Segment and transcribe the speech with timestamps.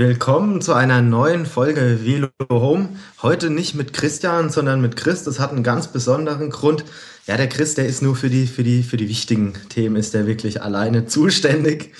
[0.00, 2.88] Willkommen zu einer neuen Folge Velo Home.
[3.20, 5.24] Heute nicht mit Christian, sondern mit Chris.
[5.24, 6.86] Das hat einen ganz besonderen Grund.
[7.26, 10.14] Ja, der Chris, der ist nur für die, für die, für die wichtigen Themen ist
[10.14, 11.92] der wirklich alleine zuständig.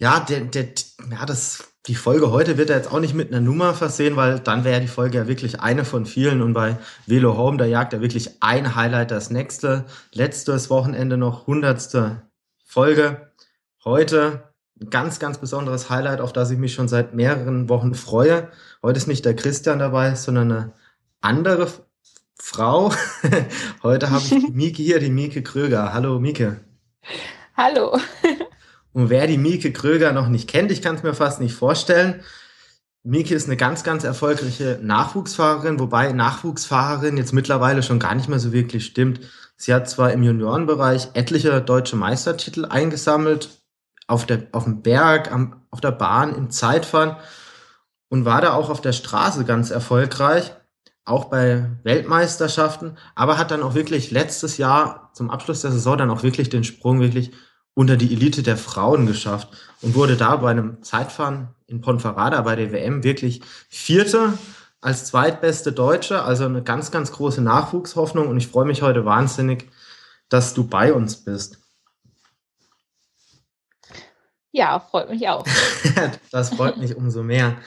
[0.00, 0.70] Ja, der, der,
[1.08, 4.40] ja, das, die Folge heute wird er jetzt auch nicht mit einer Nummer versehen, weil
[4.40, 7.92] dann wäre die Folge ja wirklich eine von vielen und bei Velo Home, da jagt
[7.92, 9.84] er wirklich ein Highlight das nächste.
[10.12, 12.22] Letztes Wochenende noch hundertste
[12.64, 13.30] Folge.
[13.84, 14.42] Heute
[14.90, 18.48] ganz, ganz besonderes Highlight, auf das ich mich schon seit mehreren Wochen freue.
[18.82, 20.72] Heute ist nicht der Christian dabei, sondern eine
[21.20, 21.68] andere
[22.38, 22.92] Frau.
[23.82, 25.92] Heute habe ich die Mieke hier, die Mieke Kröger.
[25.92, 26.60] Hallo Mieke.
[27.56, 27.98] Hallo.
[28.92, 32.22] Und wer die Mieke Kröger noch nicht kennt, ich kann es mir fast nicht vorstellen.
[33.02, 38.40] Mieke ist eine ganz, ganz erfolgreiche Nachwuchsfahrerin, wobei Nachwuchsfahrerin jetzt mittlerweile schon gar nicht mehr
[38.40, 39.20] so wirklich stimmt.
[39.56, 43.50] Sie hat zwar im Juniorenbereich etliche deutsche Meistertitel eingesammelt,
[44.06, 47.16] auf, der, auf dem Berg, am, auf der Bahn, im Zeitfahren
[48.08, 50.52] und war da auch auf der Straße ganz erfolgreich,
[51.04, 56.10] auch bei Weltmeisterschaften, aber hat dann auch wirklich letztes Jahr zum Abschluss der Saison dann
[56.10, 57.32] auch wirklich den Sprung wirklich
[57.74, 59.48] unter die Elite der Frauen geschafft
[59.82, 64.32] und wurde da bei einem Zeitfahren in Ponferrada bei der WM wirklich Vierte
[64.80, 69.68] als zweitbeste Deutsche, also eine ganz, ganz große Nachwuchshoffnung und ich freue mich heute wahnsinnig,
[70.28, 71.58] dass du bei uns bist.
[74.56, 75.44] Ja, freut mich auch.
[76.30, 77.58] das freut mich umso mehr.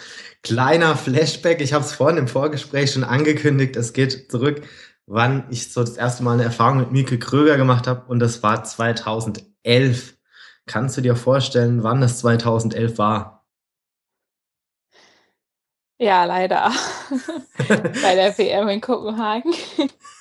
[0.42, 4.64] Kleiner Flashback, ich habe es vorhin im Vorgespräch schon angekündigt, es geht zurück,
[5.06, 8.42] wann ich so das erste Mal eine Erfahrung mit Mieke Kröger gemacht habe und das
[8.42, 10.18] war 2011.
[10.66, 13.46] Kannst du dir vorstellen, wann das 2011 war?
[16.00, 16.72] Ja, leider.
[18.02, 19.54] Bei der PM in Kopenhagen.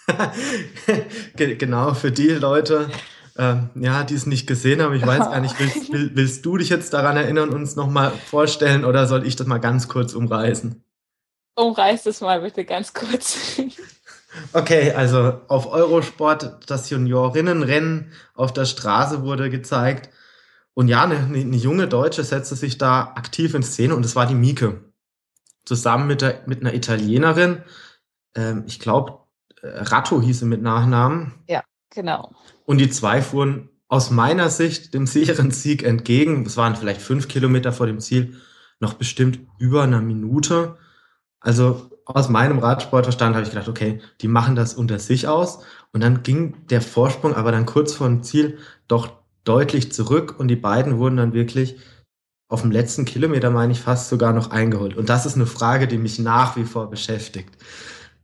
[1.37, 2.91] genau, für die Leute,
[3.39, 4.95] ähm, ja, die es nicht gesehen haben.
[4.95, 8.85] Ich weiß gar nicht, willst, will, willst du dich jetzt daran erinnern, uns nochmal vorstellen
[8.85, 10.83] oder soll ich das mal ganz kurz umreißen?
[11.55, 13.61] Umreiß es mal bitte ganz kurz.
[14.53, 20.11] Okay, also auf Eurosport das Juniorinnenrennen auf der Straße wurde gezeigt.
[20.75, 24.27] Und ja, eine, eine junge Deutsche setzte sich da aktiv in Szene und es war
[24.27, 24.85] die Mieke.
[25.65, 27.63] Zusammen mit, der, mit einer Italienerin,
[28.37, 29.19] ähm, ich glaube,
[29.63, 31.35] äh, Ratto hieß sie mit Nachnamen.
[31.49, 32.35] Ja, genau.
[32.69, 36.45] Und die zwei fuhren aus meiner Sicht dem sicheren Sieg entgegen.
[36.45, 38.35] Es waren vielleicht fünf Kilometer vor dem Ziel,
[38.79, 40.77] noch bestimmt über einer Minute.
[41.41, 45.61] Also aus meinem Radsportverstand habe ich gedacht, okay, die machen das unter sich aus.
[45.93, 49.15] Und dann ging der Vorsprung aber dann kurz vor dem Ziel doch
[49.45, 51.79] deutlich zurück und die beiden wurden dann wirklich
[52.49, 54.95] auf dem letzten Kilometer, meine ich, fast sogar noch eingeholt.
[54.95, 57.57] Und das ist eine Frage, die mich nach wie vor beschäftigt.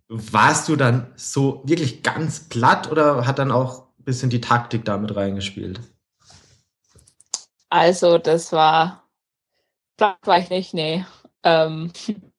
[0.09, 5.15] Warst du dann so wirklich ganz platt oder hat dann auch bisschen die Taktik damit
[5.17, 5.81] reingespielt?
[7.71, 9.09] Also, das war,
[9.97, 11.05] das war ich nicht, nee.
[11.43, 11.93] Ähm,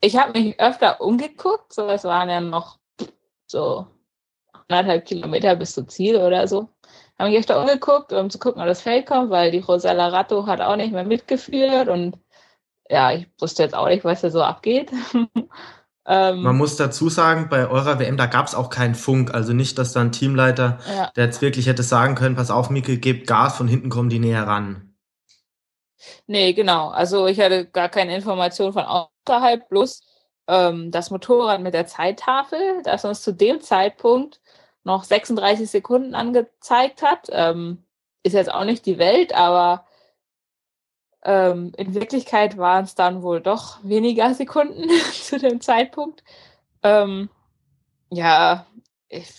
[0.00, 2.78] ich habe mich öfter umgeguckt, so es waren ja noch
[3.46, 3.86] so
[4.68, 6.68] anderthalb Kilometer bis zum Ziel oder so.
[7.18, 10.46] Habe mich öfter umgeguckt, um zu gucken, ob das Feld kommt, weil die Rosella Ratto
[10.46, 12.18] hat auch nicht mehr mitgeführt und
[12.90, 14.90] ja, ich wusste jetzt auch nicht, was da so abgeht.
[16.06, 19.32] Ähm, Man muss dazu sagen, bei eurer WM, da gab es auch keinen Funk.
[19.32, 21.10] Also nicht, dass da ein Teamleiter, ja.
[21.16, 24.18] der jetzt wirklich hätte sagen können, pass auf, Mikkel, gebt Gas, von hinten kommen die
[24.18, 24.94] näher ran.
[26.26, 26.88] Nee, genau.
[26.88, 30.02] Also ich hatte gar keine Information von außerhalb, bloß
[30.48, 34.40] ähm, das Motorrad mit der Zeittafel, das uns zu dem Zeitpunkt
[34.84, 37.28] noch 36 Sekunden angezeigt hat.
[37.30, 37.84] Ähm,
[38.22, 39.86] ist jetzt auch nicht die Welt, aber
[41.24, 46.22] ähm, in Wirklichkeit waren es dann wohl doch weniger Sekunden zu dem Zeitpunkt.
[46.82, 47.30] Ähm,
[48.10, 48.66] ja,
[49.08, 49.32] ich,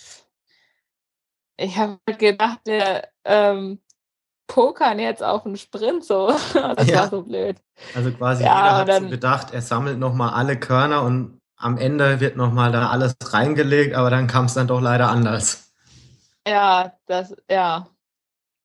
[1.56, 3.80] ich habe halt gedacht, wir ähm,
[4.46, 6.28] pokern jetzt auf einen Sprint so.
[6.54, 7.00] das ja.
[7.00, 7.56] war so blöd.
[7.94, 11.78] Also quasi ja, jeder hat dann, so gedacht, er sammelt nochmal alle Körner und am
[11.78, 15.72] Ende wird nochmal da alles reingelegt, aber dann kam es dann doch leider anders.
[16.46, 17.88] Ja, das, ja.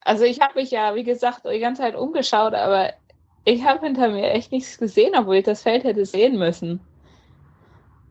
[0.04, 2.94] Also ich habe mich ja, wie gesagt, die ganze Zeit umgeschaut, aber
[3.44, 6.80] ich habe hinter mir echt nichts gesehen, obwohl ich das Feld hätte sehen müssen.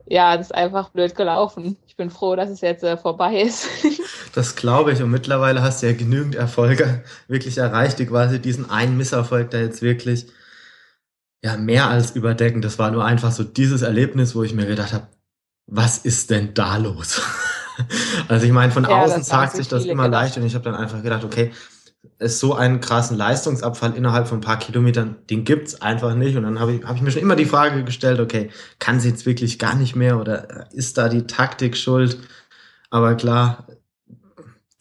[0.07, 1.77] Ja, das ist einfach blöd gelaufen.
[1.87, 3.69] Ich bin froh, dass es jetzt äh, vorbei ist.
[4.35, 5.03] das glaube ich.
[5.03, 9.61] Und mittlerweile hast du ja genügend Erfolge wirklich erreicht, die quasi diesen einen Misserfolg, der
[9.61, 10.27] jetzt wirklich
[11.45, 12.65] ja mehr als überdeckend.
[12.65, 15.07] Das war nur einfach so dieses Erlebnis, wo ich mir gedacht habe,
[15.69, 17.23] was ist denn da los?
[18.29, 20.23] also ich meine, von ja, außen sagt sich das immer gedacht.
[20.23, 21.53] leicht und ich habe dann einfach gedacht, okay,
[22.19, 26.37] es so einen krassen Leistungsabfall innerhalb von ein paar Kilometern, den gibt's einfach nicht.
[26.37, 29.11] Und dann habe ich, hab ich mir schon immer die Frage gestellt, okay, kann sie
[29.11, 32.19] jetzt wirklich gar nicht mehr oder ist da die Taktik schuld?
[32.91, 33.67] Aber klar,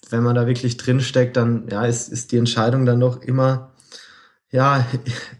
[0.09, 3.71] wenn man da wirklich drinsteckt, dann ja, ist, ist die Entscheidung dann doch immer,
[4.51, 4.85] ja,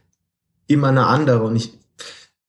[0.68, 1.44] immer eine andere.
[1.44, 1.74] Und ich,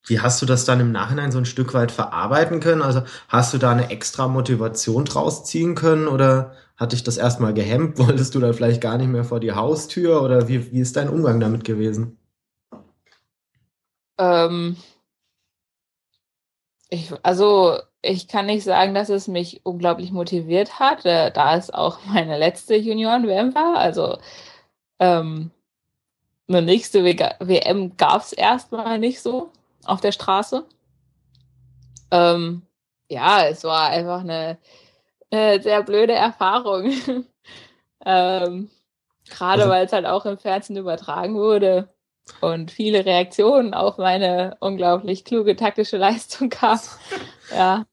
[0.06, 2.82] wie hast du das dann im Nachhinein so ein Stück weit verarbeiten können?
[2.82, 7.55] Also hast du da eine extra Motivation draus ziehen können oder hat dich das erstmal
[7.55, 7.99] gehemmt?
[8.05, 11.11] Wolltest du da vielleicht gar nicht mehr vor die Haustür oder wie, wie ist dein
[11.11, 12.19] Umgang damit gewesen?
[14.19, 14.77] Ähm,
[16.88, 21.71] ich, also ich kann nicht sagen, dass es mich unglaublich motiviert hat, äh, da es
[21.71, 23.77] auch meine letzte Junioren-WM war.
[23.77, 24.19] Also
[24.99, 25.50] ähm,
[26.49, 29.53] eine nächste WM gab es erstmal nicht so
[29.85, 30.65] auf der Straße.
[32.11, 32.62] Ähm,
[33.09, 34.59] ja, es war einfach eine,
[35.31, 36.93] eine sehr blöde Erfahrung.
[38.05, 38.71] ähm,
[39.29, 41.88] Gerade also, weil es halt auch im Fernsehen übertragen wurde
[42.41, 46.81] und viele Reaktionen auf meine unglaublich kluge taktische Leistung gab.
[47.55, 47.85] ja.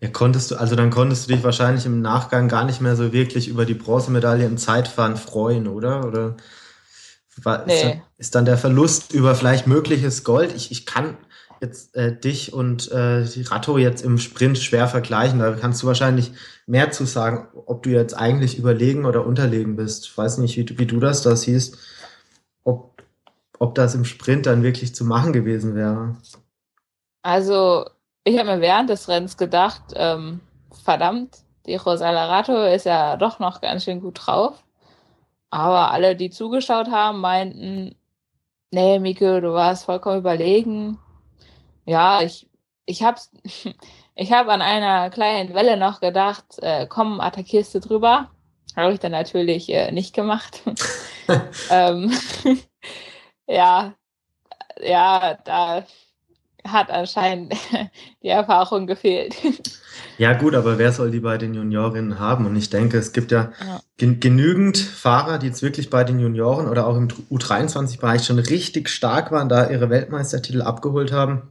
[0.00, 3.12] Ja, konntest du, also dann konntest du dich wahrscheinlich im Nachgang gar nicht mehr so
[3.12, 6.04] wirklich über die Bronzemedaille im Zeitfahren freuen, oder?
[6.04, 6.36] Oder
[7.40, 7.74] war, nee.
[7.74, 10.52] ist, dann, ist, dann, der Verlust über vielleicht mögliches Gold?
[10.56, 11.16] Ich, ich kann
[11.62, 15.38] jetzt äh, dich und äh, die Ratto jetzt im Sprint schwer vergleichen.
[15.38, 16.32] Da kannst du wahrscheinlich
[16.66, 20.06] mehr zu sagen, ob du jetzt eigentlich überlegen oder unterlegen bist.
[20.06, 21.78] Ich weiß nicht, wie, wie du das da siehst,
[22.64, 23.02] ob,
[23.58, 26.16] ob das im Sprint dann wirklich zu machen gewesen wäre.
[27.22, 27.86] Also
[28.24, 30.40] ich habe mir während des Rennens gedacht, ähm,
[30.84, 34.64] verdammt, die Rosala Rato ist ja doch noch ganz schön gut drauf.
[35.50, 37.94] Aber alle, die zugeschaut haben, meinten,
[38.72, 40.98] nee, Miko, du warst vollkommen überlegen.
[41.84, 42.48] Ja, ich,
[42.86, 43.20] ich habe
[44.14, 48.30] ich hab an einer kleinen Welle noch gedacht, äh, komm, attackierst du drüber.
[48.76, 50.62] Habe ich dann natürlich äh, nicht gemacht.
[51.70, 52.12] ähm,
[53.46, 53.94] ja,
[54.80, 55.84] ja, da
[56.66, 57.54] hat anscheinend
[58.22, 59.34] die Erfahrung gefehlt.
[60.18, 62.46] Ja gut, aber wer soll die bei den Juniorinnen haben?
[62.46, 63.80] Und ich denke, es gibt ja, ja.
[63.96, 68.88] Gen genügend Fahrer, die jetzt wirklich bei den Junioren oder auch im U23-Bereich schon richtig
[68.88, 71.50] stark waren, da ihre Weltmeistertitel abgeholt haben,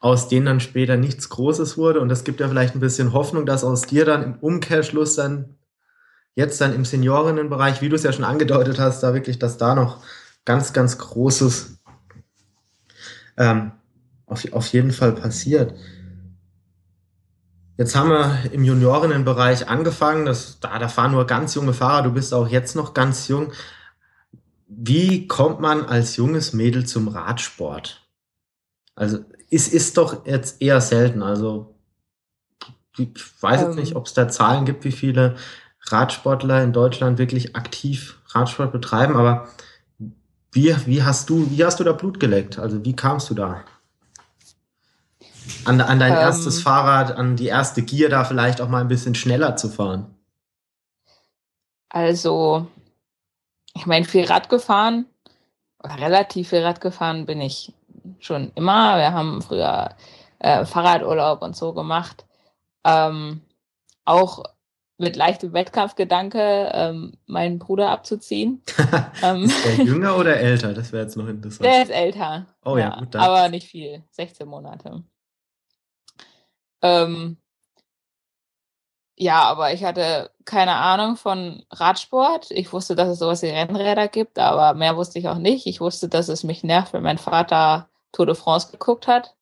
[0.00, 2.00] aus denen dann später nichts Großes wurde.
[2.00, 5.56] Und es gibt ja vielleicht ein bisschen Hoffnung, dass aus dir dann im Umkehrschluss dann
[6.34, 9.74] jetzt dann im Seniorinnenbereich, wie du es ja schon angedeutet hast, da wirklich, dass da
[9.74, 10.04] noch
[10.44, 11.78] ganz, ganz Großes
[13.38, 13.72] ähm,
[14.26, 15.74] auf, auf jeden Fall passiert.
[17.78, 20.24] Jetzt haben wir im Juniorinnenbereich angefangen.
[20.24, 22.02] Das, da, da fahren nur ganz junge Fahrer.
[22.02, 23.52] Du bist auch jetzt noch ganz jung.
[24.66, 28.08] Wie kommt man als junges Mädel zum Radsport?
[28.94, 29.18] Also
[29.50, 31.22] es ist doch jetzt eher selten.
[31.22, 31.74] Also
[32.98, 33.08] ich
[33.40, 33.96] weiß jetzt nicht, ähm.
[33.96, 35.36] ob es da Zahlen gibt, wie viele
[35.82, 39.16] Radsportler in Deutschland wirklich aktiv Radsport betreiben.
[39.16, 39.48] Aber
[40.52, 42.58] wie, wie hast du, wie hast du da Blut geleckt?
[42.58, 43.64] Also wie kamst du da?
[45.64, 48.88] An, an dein ähm, erstes Fahrrad, an die erste Gier da vielleicht auch mal ein
[48.88, 50.12] bisschen schneller zu fahren?
[51.88, 52.66] Also,
[53.74, 55.06] ich meine, viel Rad gefahren,
[55.82, 57.72] relativ viel Rad gefahren bin ich
[58.20, 58.98] schon immer.
[58.98, 59.94] Wir haben früher
[60.38, 62.24] äh, Fahrradurlaub und so gemacht.
[62.84, 63.42] Ähm,
[64.04, 64.44] auch
[64.98, 68.62] mit leichtem Wettkampfgedanke, ähm, meinen Bruder abzuziehen.
[69.22, 70.72] ähm, ist der jünger oder älter?
[70.72, 71.64] Das wäre jetzt noch interessant.
[71.64, 72.46] Der ist älter.
[72.64, 73.14] Oh ja, ja gut.
[73.14, 73.22] Dann.
[73.22, 75.02] Aber nicht viel, 16 Monate.
[76.82, 77.36] Ähm,
[79.18, 82.50] ja, aber ich hatte keine Ahnung von Radsport.
[82.50, 85.66] Ich wusste, dass es sowas wie Rennräder gibt, aber mehr wusste ich auch nicht.
[85.66, 89.36] Ich wusste, dass es mich nervt, wenn mein Vater Tour de France geguckt hat.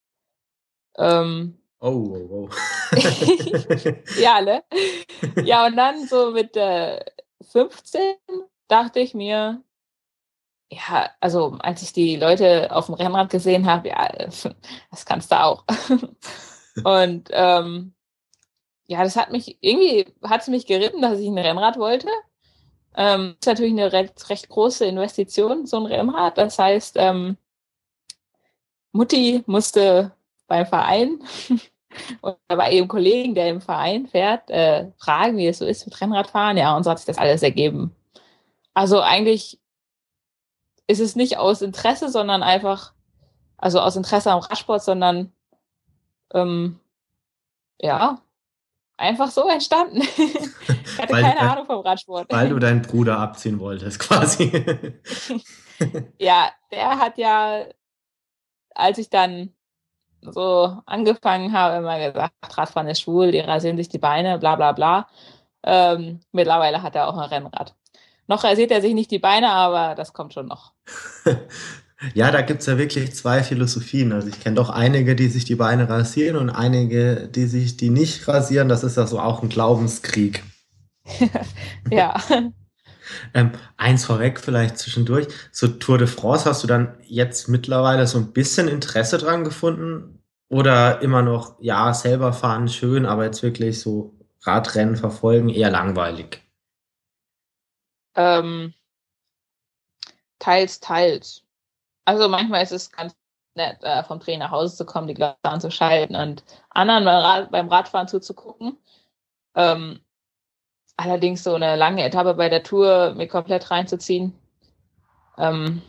[0.97, 2.49] Ähm, oh, oh,
[2.93, 3.01] oh.
[4.21, 4.65] ja, ne?
[5.45, 7.05] Ja, und dann so mit äh,
[7.53, 8.17] 15
[8.69, 9.63] dachte ich mir,
[10.71, 14.09] ja, also als ich die Leute auf dem Rennrad gesehen habe, ja,
[14.91, 15.65] das kannst du auch.
[16.85, 17.95] Und ähm,
[18.87, 22.09] ja, das hat mich irgendwie hat es mich geritten, dass ich ein Rennrad wollte.
[22.97, 26.37] Ähm, ist natürlich eine recht, recht große Investition, so ein Rennrad.
[26.37, 27.37] Das heißt, ähm,
[28.95, 30.13] Mutti musste
[30.47, 31.19] beim Verein
[32.21, 36.01] und bei ihrem Kollegen, der im Verein fährt, äh, fragen, wie es so ist mit
[36.01, 36.57] Rennradfahren.
[36.57, 37.95] Ja, und so hat sich das alles ergeben.
[38.73, 39.59] Also eigentlich
[40.87, 42.93] ist es nicht aus Interesse, sondern einfach,
[43.57, 45.33] also aus Interesse am Radsport, sondern
[46.33, 46.79] ähm,
[47.81, 48.19] ja,
[48.97, 50.03] einfach so entstanden.
[50.17, 52.31] ich hatte weil, keine Ahnung vom Radsport.
[52.31, 54.53] Weil du deinen Bruder abziehen wolltest, quasi.
[56.19, 57.65] ja, der hat ja,
[58.75, 59.55] als ich dann
[60.21, 64.73] so angefangen habe, immer gesagt, Radfahren ist schwul, die rasieren sich die Beine, bla bla
[64.73, 65.09] bla.
[65.63, 67.75] Ähm, mittlerweile hat er auch ein Rennrad.
[68.27, 70.73] Noch rasiert er sich nicht die Beine, aber das kommt schon noch.
[72.13, 74.13] Ja, da gibt's ja wirklich zwei Philosophien.
[74.13, 77.89] Also ich kenne doch einige, die sich die Beine rasieren und einige, die sich die
[77.89, 78.69] nicht rasieren.
[78.69, 80.43] Das ist ja so auch ein Glaubenskrieg.
[81.91, 82.21] ja.
[83.35, 85.29] Ähm, eins vorweg vielleicht zwischendurch.
[85.53, 90.23] So Tour de France, hast du dann jetzt mittlerweile so ein bisschen Interesse dran gefunden?
[90.49, 96.43] Oder immer noch, ja, selber fahren schön, aber jetzt wirklich so Radrennen verfolgen eher langweilig?
[98.15, 98.75] Ähm,
[100.39, 101.43] teils, teils.
[102.05, 103.17] Also manchmal ist es ganz
[103.55, 107.51] nett, äh, vom Trainer nach Hause zu kommen, die Gläser anzuschalten und anderen beim, Rad,
[107.51, 108.79] beim Radfahren zuzugucken.
[109.55, 110.01] Ähm,
[110.97, 114.33] allerdings so eine lange Etappe bei der Tour mir komplett reinzuziehen.
[115.39, 115.83] Ähm,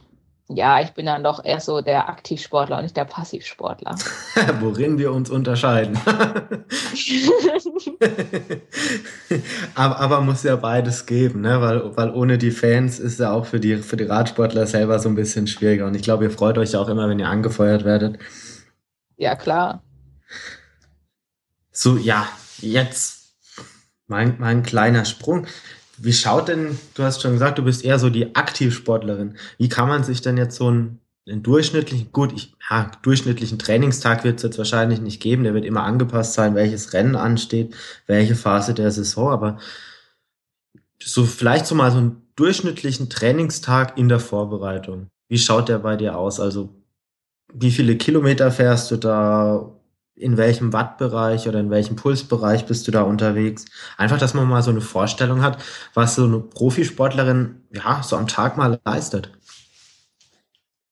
[0.47, 3.95] ja, ich bin dann doch eher so der Aktivsportler und nicht der Passivsportler.
[4.59, 5.99] Worin wir uns unterscheiden.
[9.75, 11.61] aber, aber muss ja beides geben, ne?
[11.61, 15.09] weil, weil ohne die Fans ist ja auch für die, für die Radsportler selber so
[15.09, 15.87] ein bisschen schwieriger.
[15.87, 18.19] Und ich glaube, ihr freut euch ja auch immer, wenn ihr angefeuert werdet.
[19.17, 19.81] Ja, klar.
[21.71, 22.27] So, ja,
[22.59, 23.14] jetzt
[24.07, 25.47] mein, mein kleiner Sprung.
[25.97, 29.37] Wie schaut denn, du hast schon gesagt, du bist eher so die Aktivsportlerin.
[29.57, 34.23] Wie kann man sich denn jetzt so einen, einen durchschnittlichen, gut, ich, ja, durchschnittlichen Trainingstag
[34.23, 37.73] wird es jetzt wahrscheinlich nicht geben, der wird immer angepasst sein, welches Rennen ansteht,
[38.07, 39.57] welche Phase der Saison, aber
[41.01, 45.07] so vielleicht so mal so einen durchschnittlichen Trainingstag in der Vorbereitung.
[45.29, 46.39] Wie schaut der bei dir aus?
[46.39, 46.69] Also
[47.53, 49.74] wie viele Kilometer fährst du da?
[50.15, 53.65] In welchem Wattbereich oder in welchem Pulsbereich bist du da unterwegs?
[53.97, 55.61] Einfach, dass man mal so eine Vorstellung hat,
[55.93, 59.31] was so eine Profisportlerin ja so am Tag mal leistet.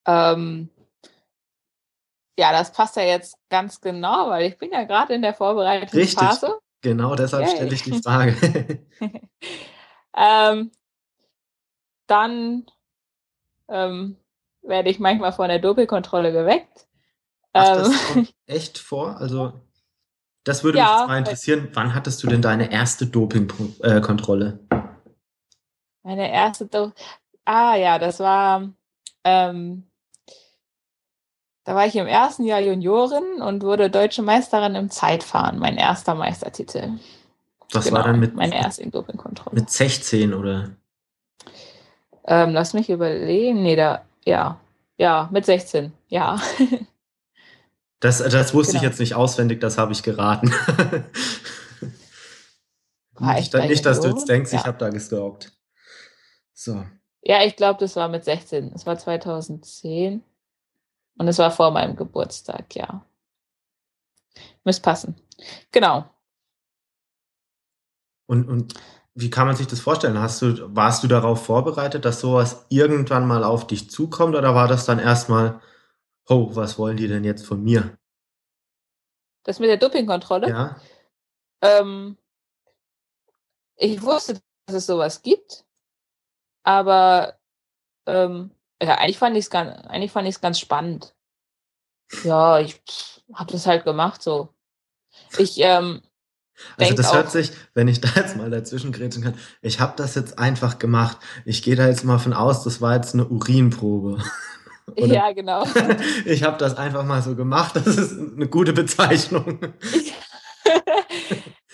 [0.06, 0.70] Ähm,
[2.38, 6.48] ja, das passt ja jetzt ganz genau, weil ich bin ja gerade in der Vorbereitungsphase.
[6.48, 7.56] Richtig, genau deshalb Yay.
[7.56, 8.36] stelle ich die Frage.
[10.18, 10.72] ähm,
[12.08, 12.66] dann
[13.70, 14.18] ähm,
[14.62, 16.88] werde ich manchmal von der Doppelkontrolle geweckt.
[17.54, 17.96] Ach, das ähm.
[18.14, 19.18] kommt echt vor?
[19.18, 19.54] Also,
[20.44, 21.70] das würde ja, mich mal interessieren.
[21.74, 24.60] Wann hattest du denn deine erste Dopingkontrolle?
[24.70, 24.78] Äh,
[26.04, 26.94] Meine erste Doping.
[27.46, 28.70] Ah ja, das war.
[29.24, 29.88] Ähm,
[31.66, 36.14] da war ich im ersten Jahr Juniorin und wurde deutsche Meisterin im Zeitfahren, mein erster
[36.14, 37.00] Meistertitel.
[37.72, 39.62] Das genau, war dann mit meine erste Dopingkontrolle.
[39.62, 40.72] Mit 16 oder?
[42.26, 43.64] Ähm, lass mich überlegen.
[43.64, 44.60] Nee, da, ja.
[44.98, 46.40] Ja, mit 16, ja.
[48.04, 48.84] Das, das wusste genau.
[48.84, 50.48] ich jetzt nicht auswendig, das habe ich geraten.
[53.18, 54.60] nicht, nicht dass du jetzt denkst, ja.
[54.60, 55.54] ich habe da gestalkt.
[56.54, 56.84] So.
[57.22, 58.74] Ja, ich glaube, das war mit 16.
[58.76, 60.22] Es war 2010.
[61.18, 63.06] Und es war vor meinem Geburtstag, ja.
[64.66, 65.16] Müsste passen.
[65.72, 66.04] Genau.
[68.26, 68.74] Und, und
[69.16, 70.20] wie kann man sich das vorstellen?
[70.20, 74.68] Hast du, warst du darauf vorbereitet, dass sowas irgendwann mal auf dich zukommt oder war
[74.68, 75.62] das dann erstmal,
[76.28, 77.98] oh, was wollen die denn jetzt von mir?
[79.44, 80.50] Das mit der Dopingkontrolle?
[80.50, 80.82] Ja.
[81.62, 82.18] Ähm,
[83.76, 85.66] ich wusste, dass es sowas gibt,
[86.64, 87.38] aber
[88.06, 88.52] ähm,
[88.82, 91.16] ja, eigentlich fand ich es ganz, eigentlich fand ich es ganz spannend.
[92.24, 92.82] Ja, ich
[93.34, 94.54] habe das halt gemacht so.
[95.38, 96.02] Ich ähm,
[96.78, 100.16] also das hört sich, wenn ich da jetzt mal dazwischen grätschen kann, ich habe das
[100.16, 101.18] jetzt einfach gemacht.
[101.46, 104.22] Ich gehe da jetzt mal von aus, das war jetzt eine Urinprobe.
[104.96, 105.14] Oder?
[105.14, 105.66] Ja, genau.
[106.26, 107.76] ich habe das einfach mal so gemacht.
[107.76, 109.60] Das ist eine gute Bezeichnung.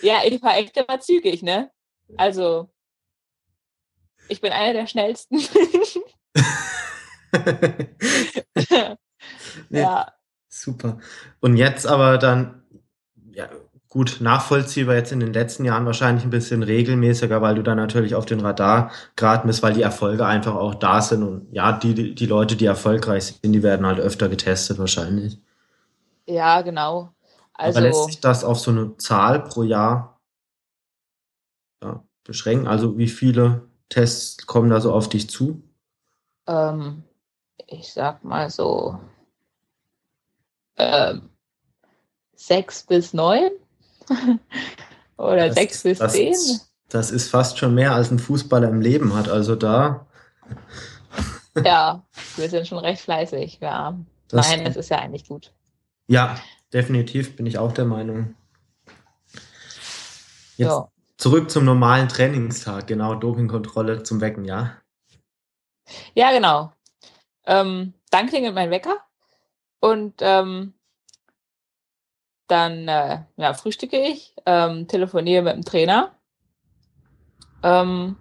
[0.00, 1.70] ja, ich war echt immer zügig, ne?
[2.16, 2.70] Also,
[4.28, 5.36] ich bin einer der schnellsten.
[9.68, 10.12] nee, ja.
[10.48, 10.98] Super.
[11.40, 12.59] Und jetzt aber dann,
[13.90, 18.14] gut nachvollziehbar jetzt in den letzten Jahren wahrscheinlich ein bisschen regelmäßiger, weil du dann natürlich
[18.14, 22.14] auf den Radar geraten bist, weil die Erfolge einfach auch da sind und ja, die,
[22.14, 25.38] die Leute, die erfolgreich sind, die werden halt öfter getestet wahrscheinlich.
[26.24, 27.12] Ja, genau.
[27.52, 30.20] Also, Aber lässt sich das auf so eine Zahl pro Jahr
[31.82, 32.68] ja, beschränken?
[32.68, 35.64] Also wie viele Tests kommen da so auf dich zu?
[36.46, 37.02] Ähm,
[37.66, 39.00] ich sag mal so
[40.76, 41.28] ähm,
[42.36, 43.50] sechs bis neun.
[45.16, 46.34] Oder das, sechs bis das, zehn.
[46.88, 49.28] Das ist fast schon mehr, als ein Fußballer im Leben hat.
[49.28, 50.06] Also da.
[51.64, 52.02] ja,
[52.36, 53.58] wir sind schon recht fleißig.
[53.60, 53.98] Ja.
[54.28, 55.52] Das, Nein, es ist ja eigentlich gut.
[56.06, 56.36] Ja,
[56.72, 58.34] definitiv bin ich auch der Meinung.
[60.56, 60.88] Jetzt so.
[61.16, 64.76] zurück zum normalen Trainingstag, genau, Dopingkontrolle zum Wecken, ja?
[66.14, 66.72] Ja, genau.
[67.46, 68.98] Ähm, dann klingelt mein Wecker
[69.80, 70.74] und ähm,
[72.50, 76.14] dann äh, ja, frühstücke ich, ähm, telefoniere mit dem Trainer.
[77.62, 78.16] Ähm,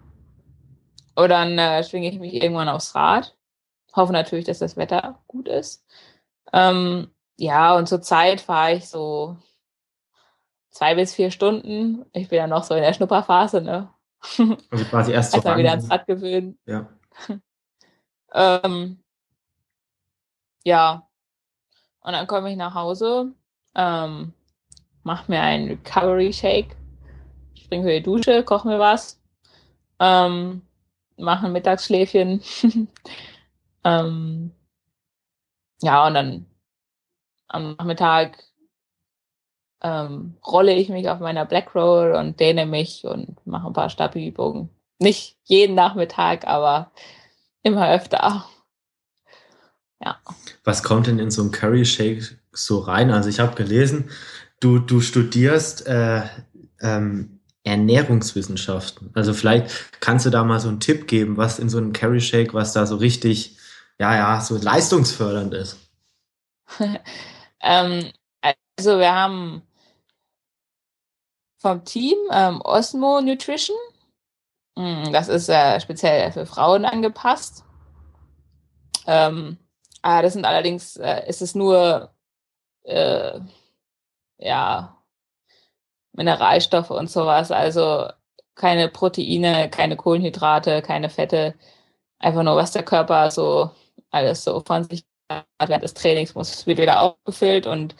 [1.15, 3.35] und dann äh, schwinge ich mich irgendwann aufs Rad.
[3.95, 5.83] Hoffe natürlich, dass das Wetter gut ist.
[6.53, 9.37] Ähm, ja, und zur Zeit fahre ich so
[10.69, 12.05] zwei bis vier Stunden.
[12.13, 13.89] Ich bin ja noch so in der Schnupperphase, ne?
[14.69, 16.57] Also quasi erst Erstmal wieder ans Rad gewöhnen.
[16.65, 16.89] Ja.
[18.31, 19.03] Ähm,
[20.63, 21.09] ja.
[22.01, 23.33] Und dann komme ich nach Hause,
[23.75, 24.33] ähm,
[25.03, 26.75] mach mir einen Recovery Shake,
[27.55, 29.19] spring für die Dusche, koche mir was,
[29.99, 30.61] ähm,
[31.17, 32.41] mache ein Mittagsschläfchen.
[33.83, 34.51] ähm,
[35.81, 36.45] ja, und dann
[37.47, 38.37] am Nachmittag
[39.81, 43.89] ähm, rolle ich mich auf meiner Black Roll und dehne mich und mache ein paar
[43.89, 44.69] Stabi-Übungen.
[44.99, 46.91] Nicht jeden Nachmittag, aber
[47.63, 48.45] immer öfter.
[50.03, 50.17] Ja.
[50.63, 53.11] Was kommt denn in so einen Curry Shake so rein?
[53.11, 54.09] Also ich habe gelesen,
[54.59, 56.23] du, du studierst äh,
[56.81, 59.11] ähm, Ernährungswissenschaften.
[59.13, 62.21] Also vielleicht kannst du da mal so einen Tipp geben, was in so einem Curry
[62.21, 63.57] Shake, was da so richtig,
[63.99, 65.77] ja, ja, so leistungsfördernd ist.
[67.61, 68.11] ähm,
[68.77, 69.61] also wir haben
[71.57, 73.77] vom Team ähm, Osmo Nutrition.
[74.75, 77.65] Mm, das ist äh, speziell für Frauen angepasst.
[79.05, 79.57] Ähm,
[80.01, 82.13] ah, das sind allerdings, äh, ist es nur,
[82.83, 83.39] äh,
[84.37, 84.97] ja,
[86.13, 87.51] Mineralstoffe und sowas.
[87.51, 88.09] Also
[88.55, 91.55] keine Proteine, keine Kohlenhydrate, keine Fette.
[92.19, 93.71] Einfach nur, was der Körper so
[94.11, 97.95] alles so von sich hat während des Trainings muss wird wieder aufgefüllt und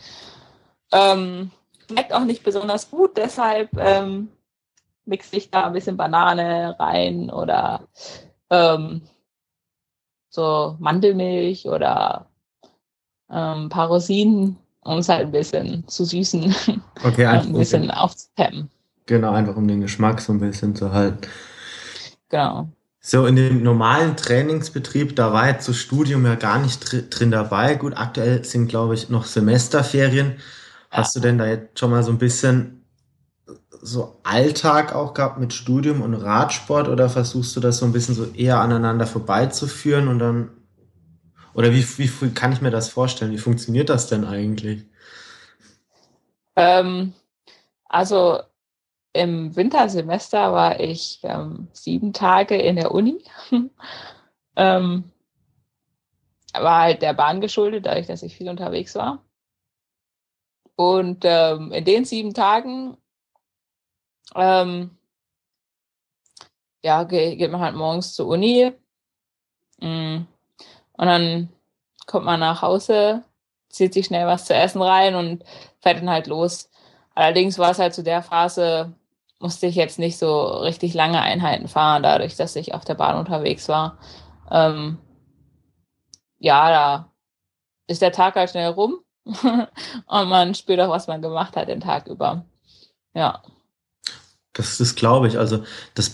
[0.91, 1.51] ähm,
[1.88, 4.29] schmeckt auch nicht besonders gut, deshalb ähm,
[5.05, 7.88] mixe ich da ein bisschen Banane rein oder
[8.50, 9.03] ähm,
[10.29, 12.27] so Mandelmilch oder
[13.29, 14.57] ähm, ein paar Rosinen,
[14.89, 16.55] um es halt ein bisschen zu süßen
[17.03, 17.93] okay, einfach ein bisschen okay.
[17.98, 18.69] aufzupeppen.
[19.05, 21.27] Genau, einfach um den Geschmack so ein bisschen zu halten.
[22.29, 22.69] Genau.
[23.01, 26.79] So, in dem normalen Trainingsbetrieb, da war jetzt das Studium ja gar nicht
[27.10, 27.75] drin dabei.
[27.75, 30.36] Gut, aktuell sind, glaube ich, noch Semesterferien.
[30.91, 32.86] Hast du denn da jetzt schon mal so ein bisschen
[33.81, 38.15] so Alltag auch gehabt mit Studium und Radsport oder versuchst du das so ein bisschen
[38.15, 40.50] so eher aneinander vorbeizuführen und dann
[41.53, 43.32] oder wie, wie kann ich mir das vorstellen?
[43.32, 44.86] Wie funktioniert das denn eigentlich?
[46.55, 47.14] Ähm,
[47.85, 48.42] also
[49.14, 53.24] im Wintersemester war ich ähm, sieben Tage in der Uni.
[54.55, 55.12] ähm,
[56.53, 59.24] war halt der Bahn geschuldet, dadurch, dass ich viel unterwegs war.
[60.75, 62.98] Und ähm, in den sieben Tagen,
[64.35, 64.98] ähm,
[66.83, 68.72] ja, geht, geht man halt morgens zur Uni.
[69.81, 70.22] Mm,
[71.00, 71.48] und dann
[72.07, 73.24] kommt man nach Hause,
[73.70, 75.46] zieht sich schnell was zu essen rein und
[75.79, 76.70] fährt dann halt los.
[77.16, 78.92] Allerdings war es halt zu der Phase,
[79.40, 83.18] musste ich jetzt nicht so richtig lange Einheiten fahren, dadurch, dass ich auf der Bahn
[83.18, 83.98] unterwegs war.
[84.51, 84.98] Ähm,
[86.38, 87.12] ja, da
[87.88, 89.00] ist der Tag halt schnell rum.
[89.25, 92.44] und man spürt auch, was man gemacht hat den Tag über.
[93.14, 93.42] Ja.
[94.51, 95.38] Das, das glaube ich.
[95.38, 95.64] Also
[95.96, 96.09] das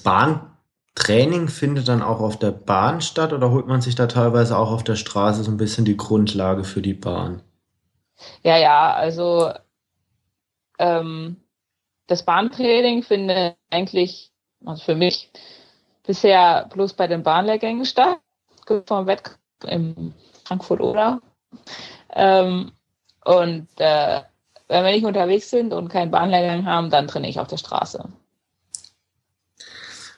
[0.96, 4.72] Bahntraining findet dann auch auf der Bahn statt oder holt man sich da teilweise auch
[4.72, 7.42] auf der Straße so ein bisschen die Grundlage für die Bahn?
[8.44, 9.52] Ja, ja, also
[10.80, 11.36] ähm,
[12.08, 14.32] das Bahntraining findet eigentlich,
[14.66, 15.30] also für mich,
[16.08, 18.20] bisher bloß bei den Bahnlehrgängen statt,
[18.88, 20.14] vom Wettkampf in
[20.46, 21.22] Frankfurt oder.
[22.14, 22.72] Ähm,
[23.24, 24.22] und äh,
[24.68, 28.08] wenn wir nicht unterwegs sind und keinen Bahnlehrgang haben, dann trainiere ich auf der Straße.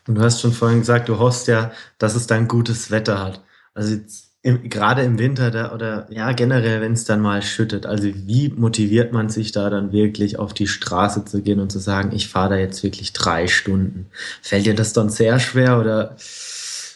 [0.08, 3.42] Und du hast schon vorhin gesagt, du hoffst ja, dass es dann gutes Wetter hat.
[3.74, 3.98] Also
[4.42, 7.86] im, gerade im Winter da, oder ja generell, wenn es dann mal schüttet.
[7.86, 11.80] Also wie motiviert man sich da dann wirklich auf die Straße zu gehen und zu
[11.80, 14.10] sagen, ich fahre da jetzt wirklich drei Stunden?
[14.42, 16.16] Fällt dir das dann sehr schwer oder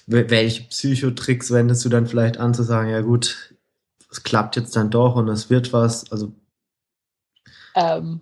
[0.08, 3.54] welche Psychotricks wendest du dann vielleicht an zu sagen, ja gut,
[4.10, 6.12] es klappt jetzt dann doch und es wird was.
[6.12, 6.34] Also
[7.76, 8.22] ähm,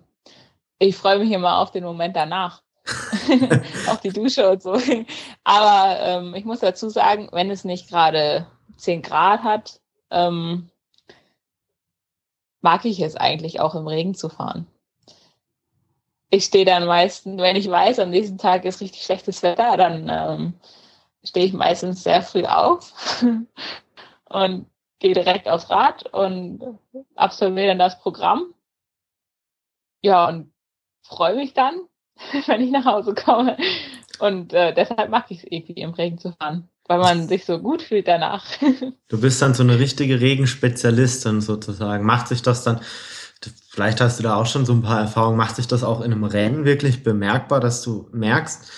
[0.78, 2.62] ich freue mich immer auf den Moment danach.
[3.88, 4.78] auf die Dusche und so.
[5.44, 10.70] Aber ähm, ich muss dazu sagen, wenn es nicht gerade 10 Grad hat, ähm,
[12.60, 14.66] mag ich es eigentlich auch im Regen zu fahren.
[16.30, 20.08] Ich stehe dann meistens, wenn ich weiß, am nächsten Tag ist richtig schlechtes Wetter, dann
[20.08, 20.54] ähm,
[21.24, 22.92] stehe ich meistens sehr früh auf
[24.26, 24.66] und
[25.00, 26.78] gehe direkt aufs Rad und
[27.16, 28.54] absolviere dann das Programm.
[30.02, 30.52] Ja, und
[31.02, 31.80] freue mich dann,
[32.46, 33.56] wenn ich nach Hause komme.
[34.18, 37.58] Und äh, deshalb mag ich es irgendwie im Regen zu fahren, weil man sich so
[37.58, 38.44] gut fühlt danach.
[39.08, 42.04] Du bist dann so eine richtige Regenspezialistin sozusagen.
[42.04, 42.80] Macht sich das dann,
[43.68, 46.12] vielleicht hast du da auch schon so ein paar Erfahrungen, macht sich das auch in
[46.12, 48.70] einem Rennen wirklich bemerkbar, dass du merkst,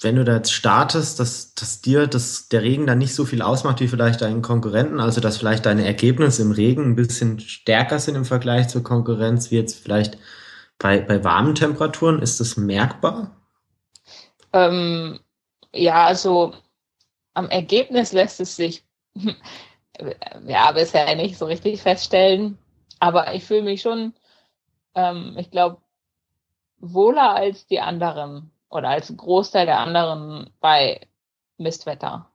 [0.00, 3.42] wenn du da jetzt startest, dass, dass dir das, der Regen dann nicht so viel
[3.42, 8.00] ausmacht wie vielleicht deinen Konkurrenten, also dass vielleicht deine Ergebnisse im Regen ein bisschen stärker
[8.00, 10.18] sind im Vergleich zur Konkurrenz, wie jetzt vielleicht
[10.82, 13.30] bei, bei warmen Temperaturen, ist das merkbar?
[14.52, 15.20] Ähm,
[15.72, 16.54] ja, also
[17.34, 18.84] am Ergebnis lässt es sich
[20.46, 22.58] ja bisher nicht so richtig feststellen.
[22.98, 24.12] Aber ich fühle mich schon,
[24.94, 25.80] ähm, ich glaube,
[26.78, 31.00] wohler als die anderen oder als Großteil der anderen bei
[31.58, 32.31] Mistwetter.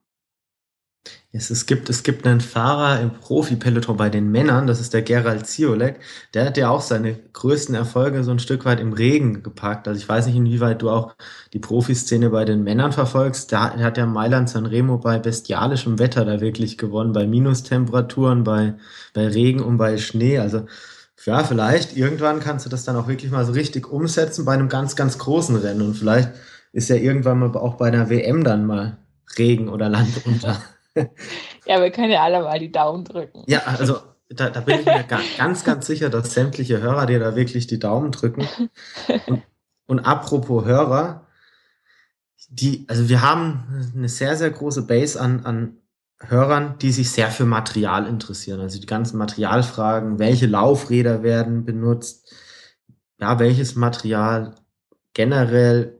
[1.33, 5.01] Es, es, gibt, es gibt einen Fahrer im Profi-Peloton bei den Männern, das ist der
[5.01, 5.99] Gerald Ziolek.
[6.33, 9.87] Der hat ja auch seine größten Erfolge so ein Stück weit im Regen gepackt.
[9.87, 11.15] Also ich weiß nicht, inwieweit du auch
[11.53, 13.51] die Profiszene bei den Männern verfolgst.
[13.51, 18.75] Da hat ja Mailand Sanremo bei bestialischem Wetter da wirklich gewonnen, bei Minustemperaturen, bei,
[19.13, 20.39] bei Regen und bei Schnee.
[20.39, 20.65] Also
[21.25, 24.69] ja, vielleicht irgendwann kannst du das dann auch wirklich mal so richtig umsetzen bei einem
[24.69, 25.81] ganz, ganz großen Rennen.
[25.81, 26.31] Und vielleicht
[26.71, 28.97] ist ja irgendwann mal auch bei einer WM dann mal
[29.37, 30.57] Regen oder Land unter.
[31.65, 33.43] Ja, wir können ja alle mal die Daumen drücken.
[33.47, 33.97] Ja, also
[34.29, 35.05] da, da bin ich mir
[35.37, 38.47] ganz, ganz sicher, dass sämtliche Hörer dir da wirklich die Daumen drücken.
[39.27, 39.43] Und,
[39.87, 41.27] und apropos Hörer,
[42.49, 45.77] die, also wir haben eine sehr, sehr große Base an, an
[46.19, 48.59] Hörern, die sich sehr für Material interessieren.
[48.59, 52.33] Also die ganzen Materialfragen, welche Laufräder werden benutzt,
[53.19, 54.55] ja, welches Material
[55.13, 55.99] generell.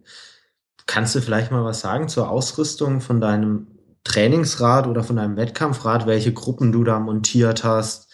[0.86, 3.68] Kannst du vielleicht mal was sagen zur Ausrüstung von deinem
[4.08, 8.08] Trainingsrad oder von deinem Wettkampfrad, welche Gruppen du da montiert hast,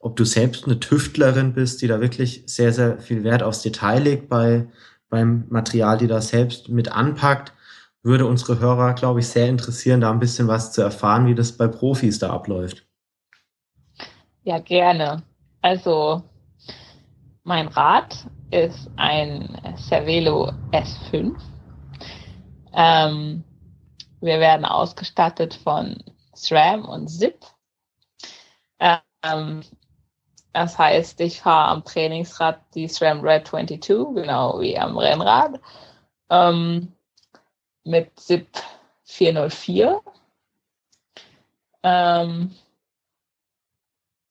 [0.00, 4.02] ob du selbst eine Tüftlerin bist, die da wirklich sehr, sehr viel Wert aufs Detail
[4.02, 4.66] legt bei,
[5.10, 7.52] beim Material, die da selbst mit anpackt,
[8.02, 11.52] würde unsere Hörer, glaube ich, sehr interessieren, da ein bisschen was zu erfahren, wie das
[11.52, 12.86] bei Profis da abläuft.
[14.44, 15.22] Ja, gerne.
[15.60, 16.22] Also,
[17.42, 21.34] mein Rad ist ein Cervelo S5.
[22.72, 23.44] Ähm,
[24.20, 26.02] wir werden ausgestattet von
[26.34, 27.44] SRAM und ZIP.
[29.22, 29.62] Ähm,
[30.52, 35.60] das heißt, ich fahre am Trainingsrad die SRAM Red 22, genau wie am Rennrad,
[36.30, 36.92] ähm,
[37.84, 38.48] mit ZIP
[39.04, 40.02] 404.
[41.82, 42.54] Ähm,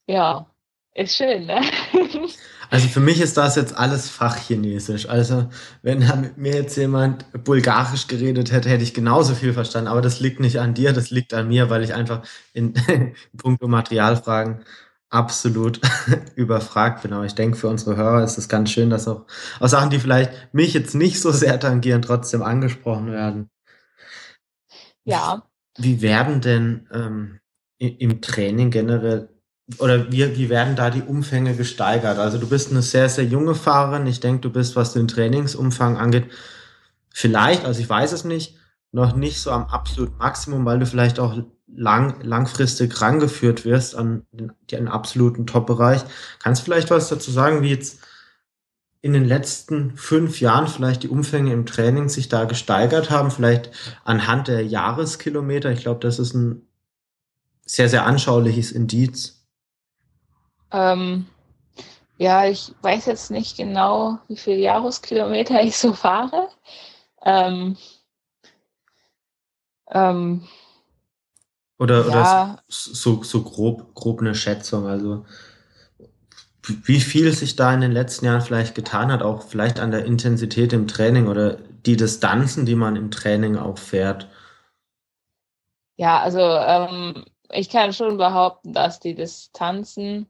[0.07, 0.45] ja,
[0.93, 1.61] ist schön, ne?
[2.69, 5.07] Also für mich ist das jetzt alles Fachchinesisch.
[5.07, 5.49] Also
[5.81, 9.89] wenn da mit mir jetzt jemand Bulgarisch geredet hätte, hätte ich genauso viel verstanden.
[9.89, 13.15] Aber das liegt nicht an dir, das liegt an mir, weil ich einfach in, in
[13.37, 14.63] puncto Materialfragen
[15.09, 15.79] absolut
[16.35, 17.13] überfragt bin.
[17.13, 19.25] Aber ich denke, für unsere Hörer ist es ganz schön, dass auch,
[19.59, 23.49] auch Sachen, die vielleicht mich jetzt nicht so sehr tangieren, trotzdem angesprochen werden.
[25.05, 25.43] Ja.
[25.77, 27.39] Wie werden denn ähm,
[27.77, 29.29] im Training generell
[29.79, 32.17] oder wie, wie werden da die Umfänge gesteigert?
[32.17, 34.07] Also du bist eine sehr, sehr junge Fahrerin.
[34.07, 36.31] Ich denke, du bist, was den Trainingsumfang angeht,
[37.13, 38.55] vielleicht, also ich weiß es nicht,
[38.91, 44.25] noch nicht so am absoluten Maximum, weil du vielleicht auch lang, langfristig rangeführt wirst an
[44.31, 46.01] den, den absoluten Top-Bereich.
[46.39, 47.99] Kannst du vielleicht was dazu sagen, wie jetzt
[49.01, 53.71] in den letzten fünf Jahren vielleicht die Umfänge im Training sich da gesteigert haben, vielleicht
[54.05, 55.71] anhand der Jahreskilometer?
[55.71, 56.63] Ich glaube, das ist ein
[57.65, 59.36] sehr, sehr anschauliches Indiz.
[60.71, 61.27] Ähm,
[62.17, 66.49] ja, ich weiß jetzt nicht genau, wie viele Jahreskilometer ich so fahre.
[67.23, 67.77] Ähm,
[69.89, 70.47] ähm,
[71.79, 72.09] oder ja.
[72.09, 74.87] oder so, so grob, grob eine Schätzung.
[74.87, 75.25] Also
[76.63, 80.05] wie viel sich da in den letzten Jahren vielleicht getan hat, auch vielleicht an der
[80.05, 84.27] Intensität im Training oder die Distanzen, die man im Training auch fährt.
[85.95, 90.27] Ja, also ähm, ich kann schon behaupten, dass die Distanzen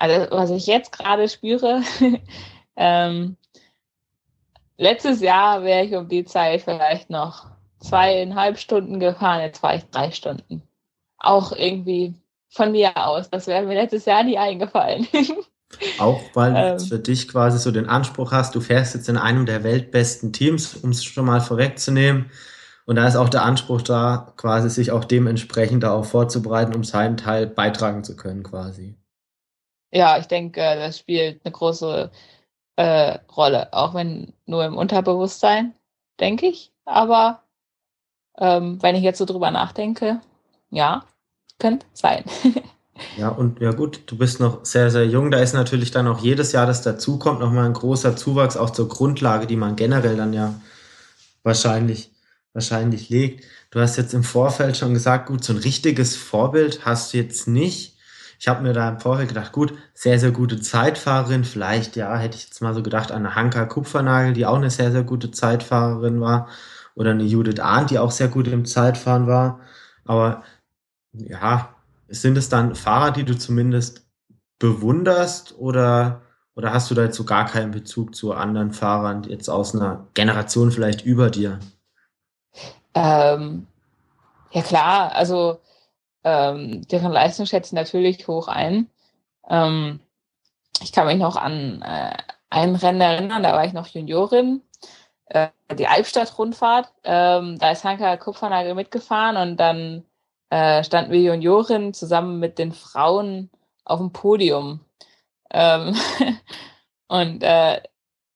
[0.00, 1.82] also was ich jetzt gerade spüre,
[2.76, 3.36] ähm,
[4.78, 7.46] letztes Jahr wäre ich um die Zeit vielleicht noch
[7.80, 10.62] zweieinhalb Stunden gefahren, jetzt war ich drei Stunden.
[11.18, 12.14] Auch irgendwie
[12.48, 13.30] von mir aus.
[13.30, 15.06] Das wäre mir letztes Jahr nie eingefallen.
[15.98, 19.08] Auch weil du ähm, jetzt für dich quasi so den Anspruch hast, du fährst jetzt
[19.08, 22.30] in einem der weltbesten Teams, um es schon mal vorwegzunehmen.
[22.86, 27.16] Und da ist auch der Anspruch da, quasi sich auch dementsprechend darauf vorzubereiten, um seinen
[27.16, 28.99] Teil beitragen zu können, quasi
[29.92, 32.10] ja, ich denke, das spielt eine große
[32.76, 35.74] äh, Rolle, auch wenn nur im Unterbewusstsein,
[36.18, 36.72] denke ich.
[36.84, 37.42] Aber
[38.38, 40.20] ähm, wenn ich jetzt so drüber nachdenke,
[40.70, 41.04] ja,
[41.58, 42.24] könnte sein.
[43.18, 45.30] ja, und ja gut, du bist noch sehr, sehr jung.
[45.30, 48.88] Da ist natürlich dann auch jedes Jahr, das dazukommt, nochmal ein großer Zuwachs auch zur
[48.88, 50.54] Grundlage, die man generell dann ja
[51.42, 52.12] wahrscheinlich,
[52.52, 53.44] wahrscheinlich legt.
[53.70, 57.46] Du hast jetzt im Vorfeld schon gesagt, gut, so ein richtiges Vorbild hast du jetzt
[57.46, 57.96] nicht.
[58.40, 61.44] Ich habe mir da im Vorfeld gedacht, gut, sehr, sehr gute Zeitfahrerin.
[61.44, 64.90] Vielleicht, ja, hätte ich jetzt mal so gedacht, an Hanka Kupfernagel, die auch eine sehr,
[64.92, 66.48] sehr gute Zeitfahrerin war.
[66.94, 69.60] Oder eine Judith Arndt, die auch sehr gut im Zeitfahren war.
[70.06, 70.42] Aber
[71.12, 71.74] ja,
[72.08, 74.06] sind es dann Fahrer, die du zumindest
[74.58, 76.22] bewunderst oder,
[76.54, 80.06] oder hast du da jetzt so gar keinen Bezug zu anderen Fahrern, jetzt aus einer
[80.14, 81.60] Generation vielleicht über dir?
[82.94, 83.66] Ähm,
[84.50, 85.60] ja klar, also
[86.24, 88.88] ähm, deren Leistung schätze ich natürlich hoch ein.
[89.48, 90.00] Ähm,
[90.82, 92.16] ich kann mich noch an äh,
[92.50, 94.62] ein Rennen erinnern, da war ich noch Juniorin,
[95.26, 96.92] äh, die Albstadt-Rundfahrt.
[97.04, 100.04] Ähm, da ist Hanka Kupfernagel mitgefahren und dann
[100.50, 103.50] äh, standen wir Juniorin zusammen mit den Frauen
[103.84, 104.80] auf dem Podium.
[105.50, 105.94] Ähm
[107.08, 107.82] und äh,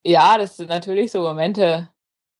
[0.03, 1.89] ja, das sind natürlich so Momente,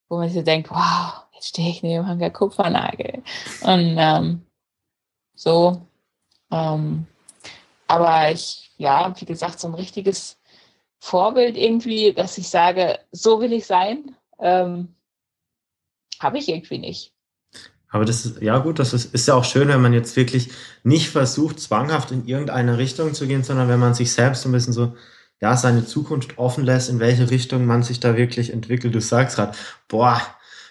[0.09, 3.23] wo man sich denkt, wow, jetzt stehe ich neben Hanka Kupfernagel.
[3.63, 4.44] Und ähm,
[5.35, 5.85] so.
[6.51, 7.05] Ähm,
[7.87, 10.37] aber ich, ja, wie gesagt, so ein richtiges
[10.99, 14.95] Vorbild irgendwie, dass ich sage, so will ich sein, ähm,
[16.19, 17.13] habe ich irgendwie nicht.
[17.89, 20.49] Aber das ist, ja gut, das ist, ist ja auch schön, wenn man jetzt wirklich
[20.83, 24.73] nicht versucht, zwanghaft in irgendeine Richtung zu gehen, sondern wenn man sich selbst ein bisschen
[24.73, 24.95] so,
[25.41, 28.95] ja, seine Zukunft offen lässt, in welche Richtung man sich da wirklich entwickelt.
[28.95, 30.21] Du sagst gerade, boah,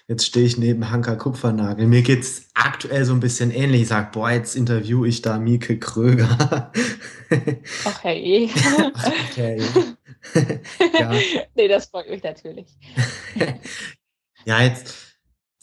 [0.07, 1.87] jetzt stehe ich neben Hanka Kupfernagel.
[1.87, 3.83] Mir geht's aktuell so ein bisschen ähnlich.
[3.83, 6.73] Ich sag, boah, jetzt interview ich da Mieke Kröger.
[8.03, 8.49] Hey.
[9.31, 9.61] okay.
[11.01, 11.13] ja.
[11.57, 12.69] Nee, das freut mich natürlich.
[14.45, 14.95] ja, jetzt,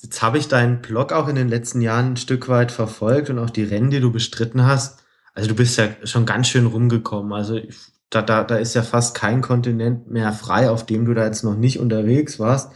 [0.01, 3.39] jetzt habe ich deinen Blog auch in den letzten Jahren ein Stück weit verfolgt und
[3.39, 5.05] auch die Rennen, die du bestritten hast.
[5.33, 7.31] Also du bist ja schon ganz schön rumgekommen.
[7.31, 7.61] Also
[8.09, 11.43] da, da, da ist ja fast kein Kontinent mehr frei, auf dem du da jetzt
[11.43, 12.73] noch nicht unterwegs warst.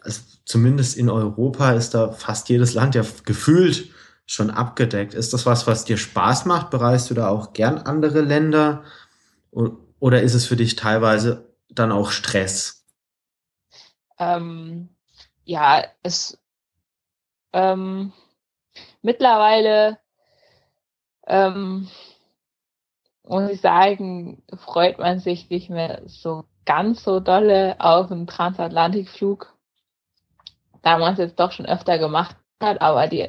[0.00, 3.90] Also zumindest in Europa ist da fast jedes Land ja gefühlt
[4.24, 5.12] schon abgedeckt.
[5.12, 6.70] Ist das was, was dir Spaß macht?
[6.70, 8.82] Bereist du da auch gern andere Länder?
[10.00, 12.86] Oder ist es für dich teilweise dann auch Stress?
[14.18, 14.88] Ähm,
[15.44, 16.38] ja, es
[17.52, 18.14] ähm,
[19.02, 19.98] mittlerweile
[21.26, 21.88] ähm,
[23.22, 29.57] muss ich sagen, freut man sich nicht mehr so ganz so dolle auf einen Transatlantikflug
[30.82, 33.28] da man es jetzt doch schon öfter gemacht hat, aber die,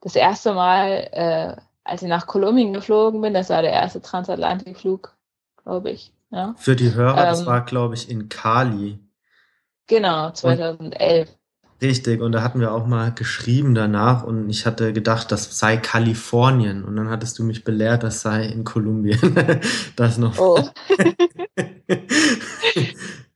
[0.00, 5.14] das erste Mal, äh, als ich nach Kolumbien geflogen bin, das war der erste Transatlantikflug,
[5.62, 6.12] glaube ich.
[6.30, 6.54] Ja.
[6.56, 8.98] Für die Hörer, ähm, das war, glaube ich, in Cali.
[9.86, 11.28] Genau, 2011.
[11.28, 11.38] Und,
[11.82, 15.76] richtig, und da hatten wir auch mal geschrieben danach und ich hatte gedacht, das sei
[15.76, 19.20] Kalifornien und dann hattest du mich belehrt, das sei in Kolumbien.
[19.96, 20.38] das noch.
[20.38, 20.58] Oh.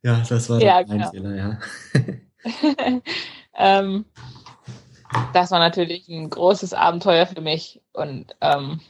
[0.03, 1.11] ja, das war ja, mein genau.
[1.11, 1.59] Fehler, ja.
[3.59, 4.07] Ähm,
[5.33, 7.83] das war natürlich ein großes Abenteuer für mich.
[7.93, 8.81] Und ähm,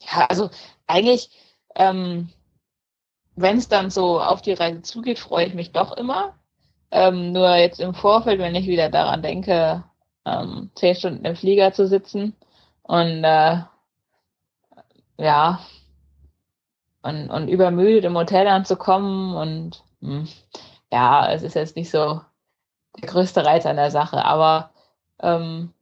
[0.00, 0.50] ja, also
[0.86, 1.30] eigentlich,
[1.74, 2.30] ähm,
[3.34, 6.34] wenn es dann so auf die Reise zugeht, freue ich mich doch immer.
[6.90, 9.84] Ähm, nur jetzt im Vorfeld, wenn ich wieder daran denke,
[10.24, 12.36] ähm, zehn Stunden im Flieger zu sitzen
[12.82, 13.62] und äh,
[15.18, 15.60] ja,
[17.02, 20.28] und, und übermüdet im Hotel anzukommen und mh, hm,
[20.92, 22.20] ja, es ist jetzt nicht so
[23.00, 24.24] der größte Reiz an der Sache.
[24.24, 24.70] Aber
[25.20, 25.72] ähm,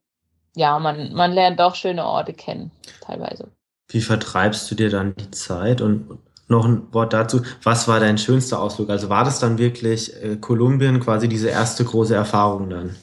[0.55, 3.51] ja, man, man lernt doch schöne Orte kennen, teilweise.
[3.89, 5.81] Wie vertreibst du dir dann die Zeit?
[5.81, 7.43] Und noch ein Wort dazu.
[7.63, 8.91] Was war dein schönster Ausflug?
[8.91, 12.97] Also war das dann wirklich äh, Kolumbien quasi diese erste große Erfahrung dann?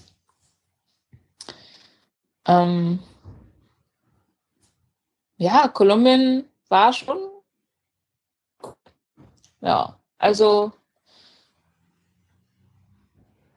[2.45, 2.99] Ähm,
[5.37, 7.17] ja, Kolumbien war schon.
[9.61, 10.71] Ja, also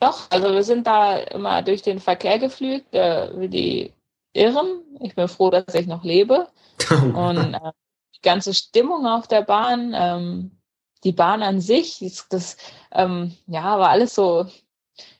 [0.05, 3.95] doch, also wir sind da immer durch den Verkehr geflügt, äh, wie die
[4.33, 4.83] Irren.
[5.01, 6.49] Ich bin froh, dass ich noch lebe.
[6.91, 7.73] Und äh,
[8.17, 10.61] die ganze Stimmung auf der Bahn, ähm,
[11.05, 12.57] die Bahn an sich, das, das
[12.93, 14.47] ähm, ja, war alles so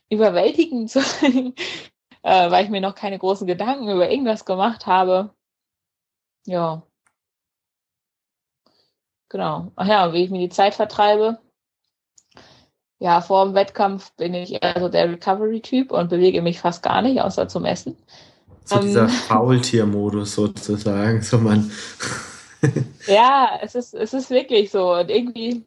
[0.09, 0.99] überwältigend, so,
[2.21, 5.33] äh, weil ich mir noch keine großen Gedanken über irgendwas gemacht habe.
[6.45, 6.83] Ja.
[9.29, 9.71] Genau.
[9.75, 11.39] Ach ja, wie ich mir die Zeit vertreibe
[12.99, 17.01] ja, vor dem Wettkampf bin ich eher so der Recovery-Typ und bewege mich fast gar
[17.01, 17.97] nicht, außer zum Essen.
[18.63, 21.71] So dieser ähm, Faultier-Modus sozusagen, so man.
[23.07, 24.93] ja, es ist, es ist wirklich so.
[24.93, 25.65] Und irgendwie,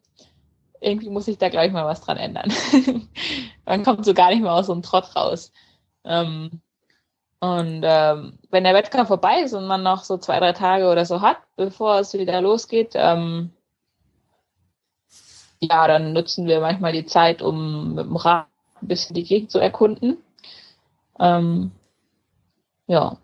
[0.80, 2.52] irgendwie muss ich da, glaube ich, mal was dran ändern.
[3.66, 5.52] Man kommt so gar nicht mehr aus so einem Trott raus.
[6.04, 6.62] Ähm,
[7.40, 11.04] und ähm, wenn der Wettkampf vorbei ist und man noch so zwei, drei Tage oder
[11.04, 13.52] so hat, bevor es wieder losgeht, ähm,
[15.60, 18.46] ja, dann nutzen wir manchmal die Zeit, um mit dem Rad
[18.80, 20.18] ein bisschen die Gegend zu erkunden.
[21.18, 21.72] Ähm,
[22.86, 23.18] ja,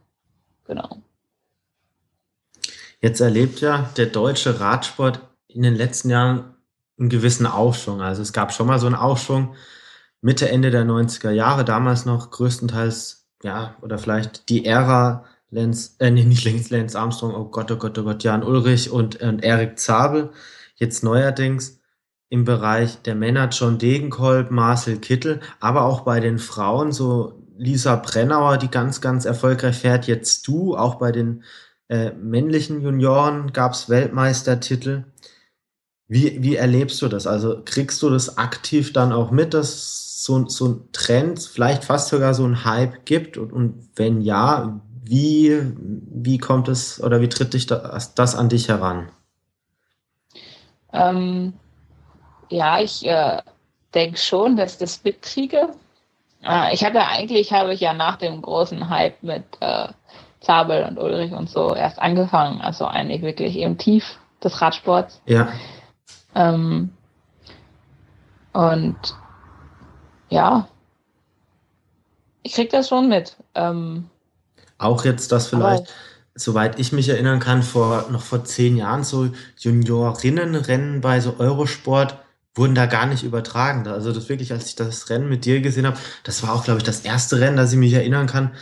[0.66, 0.98] genau.
[3.00, 6.54] Jetzt erlebt ja der deutsche Radsport in den letzten Jahren
[6.98, 8.00] einen gewissen Aufschwung.
[8.00, 9.54] Also es gab schon mal so einen Aufschwung
[10.20, 16.10] Mitte, Ende der 90er Jahre, damals noch größtenteils, ja, oder vielleicht die Ära Lenz, äh,
[16.10, 19.44] nee, nicht Lenz, Lance Armstrong, oh Gott, oh Gott, oh Gott, Jan Ulrich und, und
[19.44, 20.30] Erik Zabel
[20.76, 21.78] jetzt neuerdings
[22.34, 27.94] im Bereich der Männer John Degenkolb, Marcel Kittel, aber auch bei den Frauen so Lisa
[27.94, 30.08] Brennauer, die ganz, ganz erfolgreich fährt.
[30.08, 31.44] Jetzt du, auch bei den
[31.88, 35.04] äh, männlichen Junioren gab es Weltmeistertitel.
[36.08, 37.28] Wie, wie erlebst du das?
[37.28, 42.08] Also kriegst du das aktiv dann auch mit, dass so, so ein Trend, vielleicht fast
[42.08, 43.38] sogar so ein Hype gibt?
[43.38, 48.48] Und, und wenn ja, wie, wie kommt es oder wie tritt dich das, das an
[48.48, 49.08] dich heran?
[50.92, 51.52] Ähm,
[52.48, 53.42] ja, ich äh,
[53.94, 55.70] denke schon, dass ich das mitkriege.
[56.42, 59.88] Äh, ich hatte eigentlich, habe ich ja nach dem großen Hype mit äh,
[60.40, 65.20] Zabel und Ulrich und so erst angefangen, also eigentlich wirklich im Tief des Radsports.
[65.26, 65.48] Ja.
[66.34, 66.90] Ähm,
[68.52, 68.96] und
[70.28, 70.68] ja,
[72.42, 73.36] ich krieg das schon mit.
[73.54, 74.10] Ähm,
[74.78, 75.92] Auch jetzt das vielleicht,
[76.34, 82.18] soweit ich mich erinnern kann, vor noch vor zehn Jahren so Juniorinnenrennen bei so Eurosport
[82.54, 83.86] wurden da gar nicht übertragen.
[83.88, 86.78] Also das wirklich, als ich das Rennen mit dir gesehen habe, das war auch, glaube
[86.78, 88.54] ich, das erste Rennen, das ich mich erinnern kann,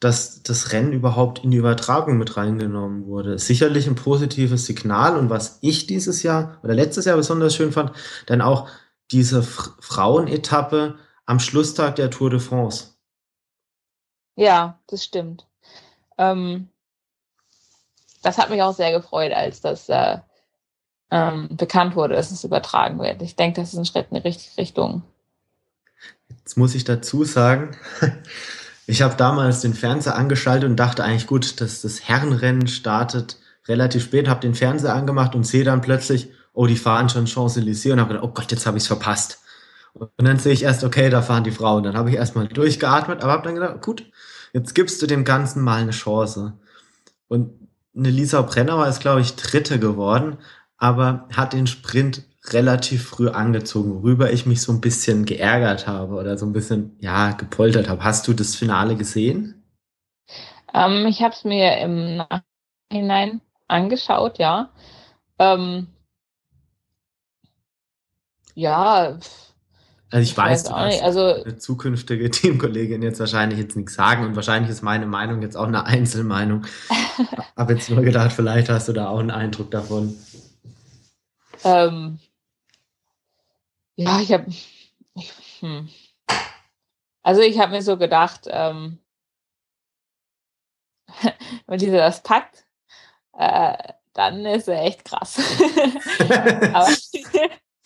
[0.00, 3.38] dass das Rennen überhaupt in die Übertragung mit reingenommen wurde.
[3.38, 7.92] Sicherlich ein positives Signal und was ich dieses Jahr oder letztes Jahr besonders schön fand,
[8.26, 8.68] dann auch
[9.10, 12.94] diese F Frauenetappe am Schlusstag der Tour de France.
[14.36, 15.48] Ja, das stimmt.
[16.16, 16.68] Ähm,
[18.22, 20.18] das hat mich auch sehr gefreut, als das äh,
[21.10, 23.22] ähm, bekannt wurde, dass es übertragen wird.
[23.22, 25.02] Ich denke, das ist ein Schritt in die richtige Richtung.
[26.28, 27.76] Jetzt muss ich dazu sagen,
[28.90, 33.36] Ich habe damals den Fernseher angeschaltet und dachte eigentlich gut, dass das Herrenrennen startet
[33.68, 37.92] relativ spät, habe den Fernseher angemacht und sehe dann plötzlich, oh, die fahren schon Champs-Élysées
[37.92, 39.40] und habe gedacht, oh Gott, jetzt habe ich es verpasst.
[39.92, 41.82] Und dann sehe ich erst, okay, da fahren die Frauen.
[41.82, 44.06] Dann habe ich erstmal durchgeatmet, aber habe dann gedacht, gut,
[44.54, 46.54] jetzt gibst du dem Ganzen mal eine Chance.
[47.28, 50.38] Und eine Lisa Brennauer ist, glaube ich, Dritte geworden,
[50.78, 56.14] aber hat den Sprint relativ früh angezogen, worüber ich mich so ein bisschen geärgert habe
[56.14, 58.02] oder so ein bisschen, ja, gepoltert habe.
[58.04, 59.62] Hast du das Finale gesehen?
[60.72, 62.22] Ähm, ich habe es mir im
[62.90, 64.70] Nachhinein angeschaut, ja.
[65.38, 65.88] Ähm,
[68.54, 69.18] ja.
[70.10, 71.02] Also ich, ich weiß, weiß auch nicht.
[71.02, 75.56] Also eine zukünftige Teamkollegin jetzt wahrscheinlich jetzt nichts sagen und wahrscheinlich ist meine Meinung jetzt
[75.56, 76.66] auch eine Einzelmeinung.
[77.56, 80.16] habe jetzt nur gedacht, vielleicht hast du da auch einen Eindruck davon.
[81.64, 82.18] Ähm,
[83.96, 84.46] ja, ich habe.
[85.60, 85.88] Hm.
[87.22, 88.98] Also ich habe mir so gedacht, ähm,
[91.66, 92.64] wenn diese das packt,
[93.36, 93.76] äh,
[94.12, 95.38] dann ist er echt krass.
[96.72, 96.88] Aber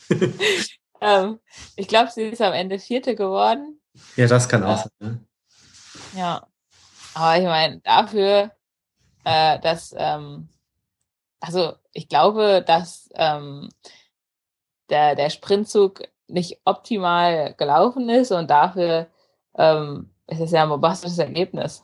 [1.00, 1.40] ähm,
[1.76, 3.80] ich glaube, sie ist am Ende Vierte geworden.
[4.16, 5.10] Ja, das kann auch äh, sein.
[5.10, 5.26] Ne?
[6.14, 6.46] Ja,
[7.14, 8.50] aber ich meine, dafür,
[9.24, 10.48] äh, dass, ähm,
[11.42, 13.68] also ich glaube, dass ähm,
[14.88, 19.08] der, der Sprintzug nicht optimal gelaufen ist und dafür
[19.56, 21.82] ähm, ist es ja ein bombastisches Ergebnis.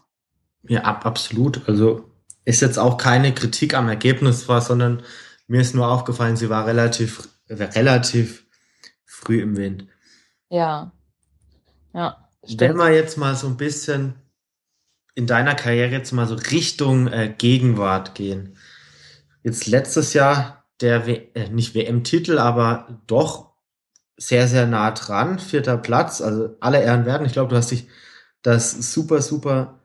[0.62, 1.68] Ja, ab, absolut.
[1.68, 2.10] Also
[2.44, 5.02] ist jetzt auch keine Kritik am Ergebnis war, sondern
[5.48, 8.46] mir ist nur aufgefallen, sie war relativ, relativ
[9.04, 9.86] früh im Wind.
[10.48, 10.92] Ja.
[11.92, 12.28] Ja.
[12.44, 12.60] Stimmt.
[12.60, 14.14] Wenn wir jetzt mal so ein bisschen
[15.14, 18.56] in deiner Karriere jetzt mal so Richtung äh, Gegenwart gehen.
[19.42, 23.52] Jetzt letztes Jahr der w äh, nicht WM-Titel, aber doch
[24.16, 25.38] sehr, sehr nah dran.
[25.38, 27.26] Vierter Platz, also alle Ehren werden.
[27.26, 27.88] Ich glaube, du hast dich
[28.42, 29.80] das super, super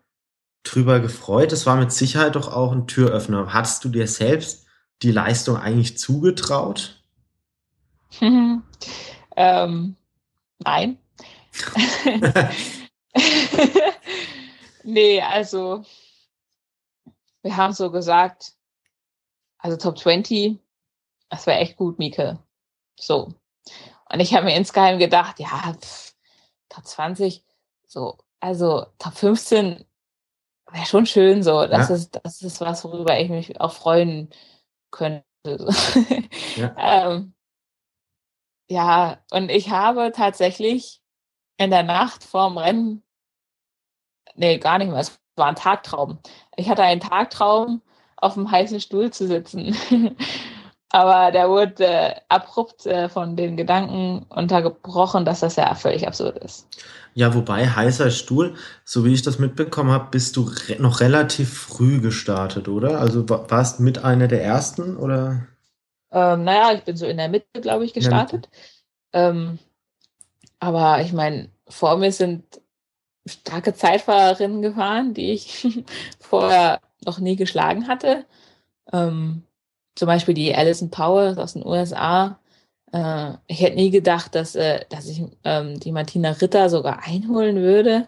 [0.63, 1.51] drüber gefreut.
[1.51, 3.53] Das war mit Sicherheit doch auch ein Türöffner.
[3.53, 4.65] Hattest du dir selbst
[5.01, 7.01] die Leistung eigentlich zugetraut?
[8.21, 9.95] ähm,
[10.59, 10.97] nein.
[14.83, 15.83] nee, also
[17.41, 18.53] wir haben so gesagt,
[19.63, 20.59] also Top 20
[21.33, 22.37] das war echt gut, Mieke.
[22.99, 23.33] So.
[24.11, 26.13] Und ich habe mir insgeheim gedacht, ja, pff,
[26.69, 27.43] Top 20,
[27.87, 29.83] so, also Top 15
[30.71, 31.65] wäre schon schön so.
[31.65, 31.95] Das ja.
[31.95, 34.29] ist, das ist was, worüber ich mich auch freuen
[34.91, 35.23] könnte.
[36.55, 36.75] ja.
[37.07, 37.33] ähm,
[38.69, 41.01] ja, und ich habe tatsächlich
[41.57, 43.03] in der Nacht vorm Rennen,
[44.35, 46.19] nee, gar nicht mehr, es war ein Tagtraum.
[46.57, 47.81] Ich hatte einen Tagtraum,
[48.23, 49.75] auf dem heißen Stuhl zu sitzen.
[50.89, 56.37] Aber der wurde äh, abrupt äh, von den Gedanken untergebrochen, dass das ja völlig absurd
[56.37, 56.67] ist.
[57.15, 58.55] Ja, wobei heißer Stuhl,
[58.85, 62.99] so wie ich das mitbekommen habe, bist du re noch relativ früh gestartet, oder?
[62.99, 65.47] Also warst mit einer der ersten oder?
[66.11, 68.49] Ähm, naja, ich bin so in der Mitte, glaube ich, gestartet.
[69.13, 69.57] Ähm,
[70.59, 72.43] aber ich meine, vor mir sind
[73.25, 75.83] starke Zeitfahrerinnen gefahren, die ich
[76.19, 78.25] vorher noch nie geschlagen hatte.
[78.91, 79.43] Ähm,
[79.95, 82.39] zum Beispiel die Alison Powell aus den USA.
[82.91, 87.57] Äh, ich hätte nie gedacht, dass, äh, dass ich ähm, die Martina Ritter sogar einholen
[87.57, 88.07] würde.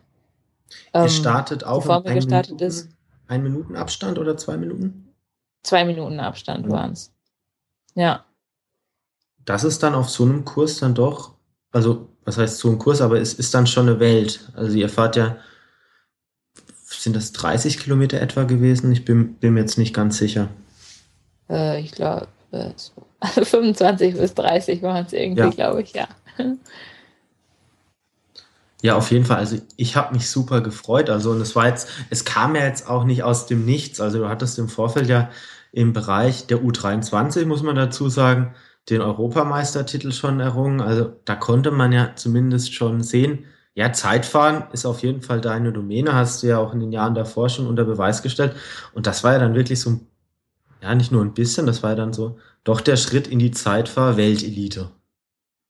[0.94, 2.90] Ähm, startet auch bevor gestartet Minuten, ist.
[3.28, 5.14] Ein Minuten Abstand oder zwei Minuten?
[5.64, 6.72] Zwei Minuten Abstand Ja.
[6.72, 7.12] waren es.
[7.96, 8.26] Ja.
[9.46, 11.36] Das ist dann auf so einem Kurs dann doch,
[11.72, 14.52] also was heißt so ein Kurs, aber es ist dann schon eine Welt.
[14.56, 15.38] Also ihr fahrt ja,
[17.06, 18.92] sind das 30 Kilometer etwa gewesen?
[18.92, 20.50] Ich bin, bin mir jetzt nicht ganz sicher.
[21.50, 22.92] Äh, ich glaube, äh, so
[23.46, 25.50] 25 bis 30 waren es irgendwie, Ja.
[25.50, 26.08] glaube ich, ja.
[28.82, 29.38] Ja, auf jeden Fall.
[29.38, 31.10] Also ich habe mich super gefreut.
[31.10, 34.02] Also und es war jetzt, es kam ja jetzt auch nicht aus dem Nichts.
[34.02, 35.30] Also du hattest im Vorfeld ja
[35.72, 38.54] im Bereich der U23, muss man dazu sagen,
[38.90, 40.82] den Europameistertitel schon errungen.
[40.82, 43.46] Also da konnte man ja zumindest schon sehen,
[43.76, 47.14] ja, Zeitfahren ist auf jeden Fall deine Domäne, hast du ja auch in den Jahren
[47.16, 48.56] davor schon unter Beweis gestellt.
[48.94, 50.08] Und das war ja dann wirklich so, ein-
[50.82, 53.52] ja, nicht nur ein bisschen, das war ja dann so, doch der Schritt in die
[53.52, 54.92] Zeitfahr-Weltelite.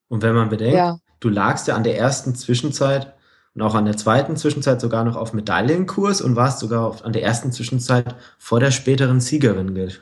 [0.08, 3.14] Und wenn man bedenkt, Ja, du lagst ja an der ersten Zwischenzeit
[3.56, 7.14] und auch an der zweiten Zwischenzeit sogar noch auf Medaillenkurs und warst sogar auf, an
[7.14, 9.94] der ersten Zwischenzeit vor der späteren Siegerin ge-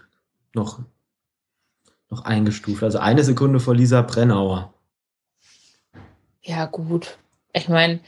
[0.54, 0.80] noch,
[2.10, 2.84] noch eingestuft.
[2.84, 4.74] Also eine Sekunde vor Lisa Brennauer.
[6.42, 7.18] ja, gut.
[7.54, 8.00] Ich meine,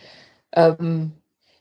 [0.52, 1.14] ähm,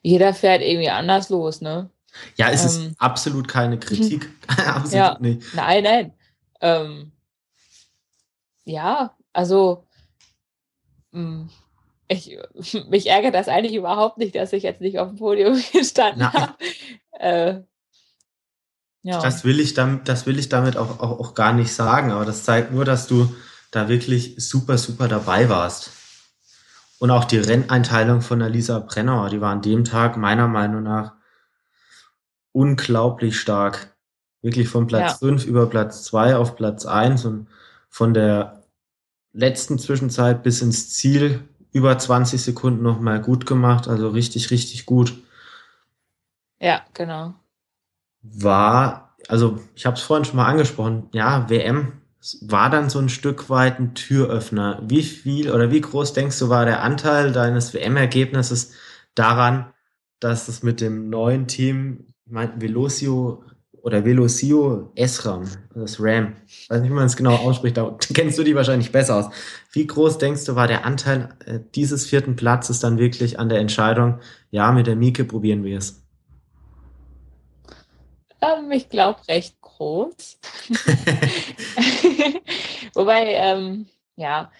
[0.03, 1.91] jeder fährt irgendwie anders los, ne?
[2.37, 2.95] Ja, es ist Ähm.
[2.99, 4.28] absolut keine Kritik.
[4.49, 5.16] absolut Ja.
[5.20, 5.55] nicht.
[5.55, 6.12] Nein, nein.
[6.61, 7.12] Ähm,
[8.64, 9.85] ja, also
[11.12, 11.49] mh,
[12.09, 12.39] ich,
[12.89, 16.55] mich ärgert das eigentlich überhaupt nicht, dass ich jetzt nicht auf dem Podium gestanden habe.
[17.12, 17.61] Äh,
[19.03, 19.20] ja.
[19.20, 22.24] Das will ich damit, das will ich damit auch, auch, auch gar nicht sagen, aber
[22.24, 23.35] das zeigt nur, dass du
[23.70, 25.91] da wirklich super, super dabei warst.
[26.99, 30.83] Und auch die Renneinteilung von der Lisa Brennauer, die war an dem Tag meiner Meinung
[30.83, 31.15] nach
[32.53, 33.95] unglaublich stark.
[34.43, 35.17] Wirklich von Platz Ja.
[35.19, 37.49] 5 über Platz 2 auf Platz 1 und
[37.89, 38.63] von der
[39.33, 43.89] letzten Zwischenzeit bis ins Ziel über 20 Sekunden nochmal gut gemacht.
[43.89, 45.15] Also richtig, richtig gut
[46.61, 47.35] ja, genau.
[48.23, 52.01] war, also ich habe es vorhin schon mal angesprochen, ja, WM
[52.43, 54.83] war dann so ein Stück weit ein Türöffner.
[54.85, 58.72] Wie viel oder wie groß denkst du war der Anteil deines WM-Ergebnisses
[59.14, 59.72] daran,
[60.20, 63.45] dass es mit dem neuen Team, mein Velocio
[63.83, 65.45] oder Velocio Esram,
[65.75, 66.37] das Ram,
[66.68, 69.27] weiß nicht, wie man es genau ausspricht, da kennst du die wahrscheinlich besser aus.
[69.72, 73.59] Wie groß denkst du war der Anteil äh, dieses vierten Platzes dann wirklich an der
[73.59, 74.20] Entscheidung,
[74.51, 76.03] ja, mit der Mieke probieren wir es?
[78.41, 80.39] Ähm, ich glaube recht groß.
[82.95, 84.51] Wobei, ähm, ja,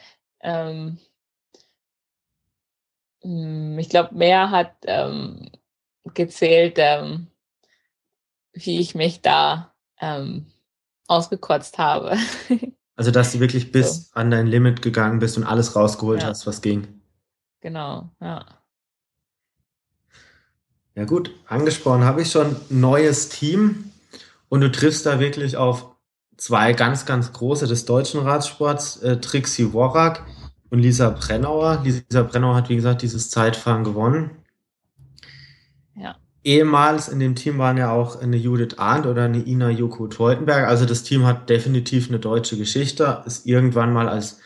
[0.41, 0.99] ähm,
[3.23, 5.51] mh, ich glaube, mehr hat ähm,
[6.15, 7.29] gezählt, ähm,
[8.53, 10.47] wie ich mich da ähm,
[11.09, 12.17] ausgekotzt habe.
[12.97, 16.29] Also, dass du wirklich bis an dein Limit gegangen bist und alles rausgeholt Ja.
[16.29, 17.01] hast, was ging.
[17.61, 18.47] genau, ja.
[20.95, 23.91] Ja gut, angesprochen habe ich schon neues Team
[24.55, 25.97] und du triffst da wirklich auf
[26.37, 30.25] zwei ganz, ganz große des deutschen Radsports, äh, Trixie Worak
[30.71, 31.81] und Lisa Brennauer.
[31.83, 34.31] Lisa Brennauer hat, wie gesagt, dieses Zeitfahren gewonnen.
[35.97, 36.15] Ja.
[36.45, 40.69] Ehemals in dem Team waren ja auch eine Judith Arndt oder eine Ina Joko Teutenberg.
[40.69, 44.39] Also das Team hat definitiv eine deutsche Geschichte, ist irgendwann mal als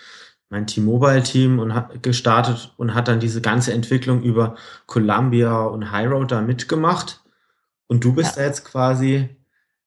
[0.48, 4.54] mein T-Mobile-Team und hat gestartet und hat dann diese ganze Entwicklung über
[4.86, 7.20] Columbia und High Road da mitgemacht.
[7.88, 8.42] Und du bist Ja.
[8.42, 9.36] da jetzt quasi,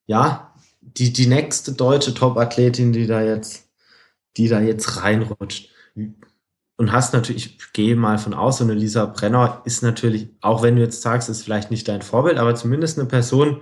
[0.05, 3.69] ja, die, die nächste deutsche Top-Athletin, die da jetzt,
[4.37, 5.69] die da jetzt reinrutscht.
[6.77, 10.63] Und hast natürlich, ich gehe mal von aus, so eine Lisa Brenner ist natürlich, auch
[10.63, 13.61] wenn du jetzt sagst, ist vielleicht nicht dein Vorbild, aber zumindest eine Person,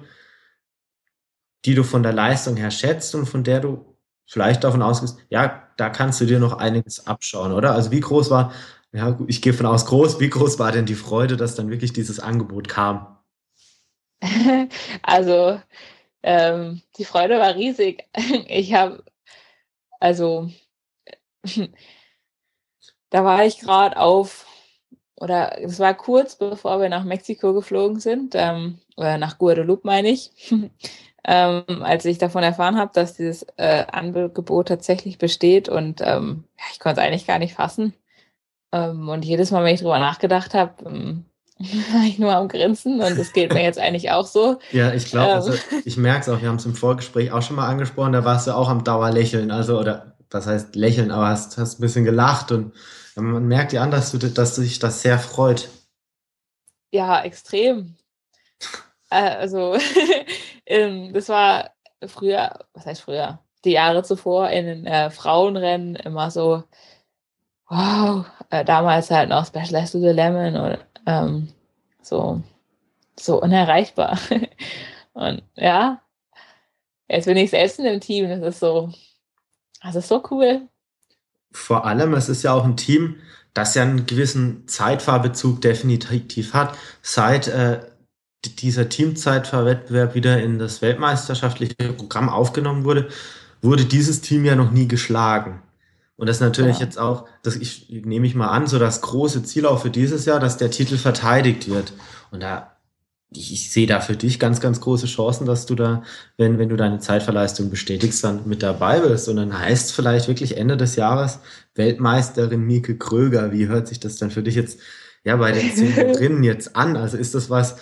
[1.66, 5.68] die du von der Leistung her schätzt und von der du vielleicht davon ausgehst, ja,
[5.76, 7.74] da kannst du dir noch einiges abschauen, oder?
[7.74, 8.54] Also wie groß war,
[8.92, 11.94] ja, ich gehe von aus groß, wie groß war denn die Freude, dass dann wirklich
[11.94, 13.18] dieses Angebot kam?
[15.02, 15.60] Also,
[16.24, 18.06] ähm, die Freude war riesig.
[18.48, 19.04] Ich habe,
[20.00, 20.50] also,
[23.10, 24.46] da war ich gerade auf,
[25.16, 30.10] oder es war kurz bevor wir nach Mexiko geflogen sind, ähm, oder nach Guadeloupe meine
[30.10, 30.32] ich,
[31.26, 36.80] ähm, als ich davon erfahren habe, dass dieses äh, Angebot tatsächlich besteht und ähm, ich
[36.80, 37.94] konnte es eigentlich gar nicht fassen.
[38.72, 41.26] Ähm, und jedes Mal, wenn ich drüber nachgedacht habe, ähm,
[41.94, 44.60] war ich nur am Grinsen und es geht mir jetzt eigentlich auch so.
[44.72, 45.36] Ja, ich glaube, Ähm.
[45.36, 45.54] also
[45.86, 48.48] ich merke es auch, wir haben es im Vorgespräch auch schon mal angesprochen, da warst
[48.48, 52.52] du auch am Dauerlächeln, also, oder was heißt lächeln, aber hast, hast ein bisschen gelacht
[52.52, 52.74] und
[53.16, 55.70] man merkt dir an, dass, du, dass dich das sehr freut.
[56.92, 57.96] Ja, extrem.
[59.10, 59.78] Äh, Also,
[60.66, 61.72] ähm, das war
[62.08, 63.40] früher, was heißt früher?
[63.66, 66.64] die Jahre zuvor in den äh, Frauenrennen immer so,
[67.68, 71.50] wow, äh, damals halt noch Specialized to the Lemon und ähm,
[72.02, 72.42] so,
[73.20, 74.18] so unerreichbar.
[75.14, 76.02] und ja,
[77.08, 78.92] jetzt bin ich selbst in dem Team, das ist so,
[79.82, 80.68] das ist so cool.
[81.52, 83.16] Vor allem, es ist ja auch ein Team,
[83.54, 86.78] das ja einen gewissen Zeitfahrbezug definitiv hat.
[87.02, 87.80] Seit äh,
[88.46, 93.10] dieser Teamzeitfahrwettbewerb wieder in das weltmeisterschaftliche Programm aufgenommen wurde,
[93.62, 95.62] wurde dieses Team ja noch nie geschlagen.
[96.20, 96.86] Und das ist natürlich ja.
[96.86, 100.26] jetzt auch, das ich, nehme ich mal an, so das große Ziel auch für dieses
[100.26, 101.94] Jahr, dass der Titel verteidigt wird.
[102.30, 102.74] Und da,
[103.32, 106.04] ich, ich sehe da für dich ganz, ganz große Chancen, dass du da,
[106.36, 109.30] wenn, wenn du deine Zeitverleistung bestätigst, dann mit dabei bist.
[109.30, 111.40] Und dann heißt vielleicht wirklich Ende des Jahres
[111.76, 113.54] Weltmeisterin Mieke Kröger.
[113.54, 114.78] Wie hört sich das dann für dich jetzt
[115.24, 116.98] ja bei den zehn drinnen jetzt an?
[116.98, 117.78] Also ist das was,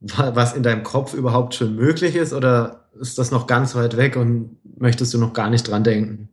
[0.00, 4.16] was in deinem Kopf überhaupt schon möglich ist oder ist das noch ganz weit weg
[4.16, 6.28] und möchtest du noch gar nicht dran denken?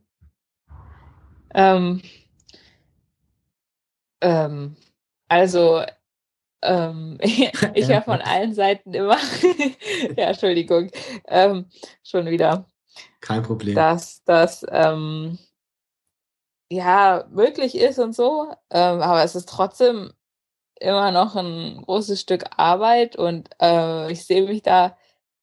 [1.56, 2.02] Ähm,
[4.20, 4.76] ähm,
[5.28, 5.82] also
[6.62, 9.16] ähm, ich ja von allen Seiten immer,
[10.16, 10.90] ja, Entschuldigung,
[11.26, 11.66] ähm,
[12.02, 12.66] schon wieder.
[13.20, 13.74] Kein Problem.
[13.74, 15.38] Dass das ähm,
[16.70, 20.12] ja möglich ist und so, ähm, aber es ist trotzdem
[20.78, 24.96] immer noch ein großes Stück Arbeit und äh, ich sehe mich da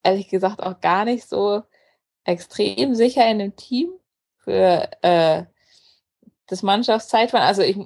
[0.04, 1.64] ehrlich gesagt auch gar nicht so
[2.24, 3.90] extrem sicher in dem Team
[4.38, 5.46] für äh,
[6.54, 7.48] das Mannschaftszeitfahren.
[7.48, 7.78] Also ich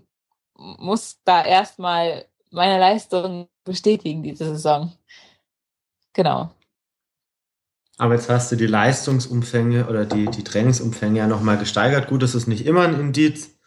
[0.56, 4.92] muss da erstmal meine Leistung bestätigen diese Saison.
[6.14, 6.52] Genau.
[7.98, 12.08] Aber jetzt hast du die Leistungsumfänge oder die, die Trainingsumfänge ja nochmal gesteigert.
[12.08, 13.58] Gut, das ist nicht immer ein Indiz,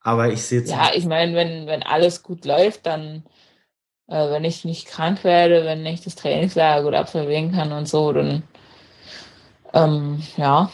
[0.00, 3.24] aber ich sehe Ja, ich meine, wenn, wenn alles gut läuft, dann,
[4.06, 8.12] äh, wenn ich nicht krank werde, wenn ich das Trainingslager gut absolvieren kann und so,
[8.12, 8.44] dann,
[9.74, 10.70] ähm, ja,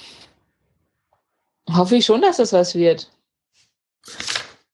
[1.71, 3.11] hoffe ich schon, dass das was wird.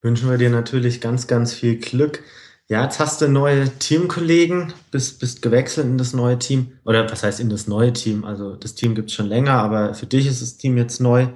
[0.03, 2.22] Wünschen wir dir natürlich ganz, ganz viel Glück.
[2.68, 6.78] Ja, jetzt hast du neue Teamkollegen, bist, bist gewechselt in das neue Team.
[6.84, 8.24] Oder was heißt in das neue Team?
[8.24, 11.28] Also das Team gibt es schon länger, aber für dich ist das Team jetzt neu.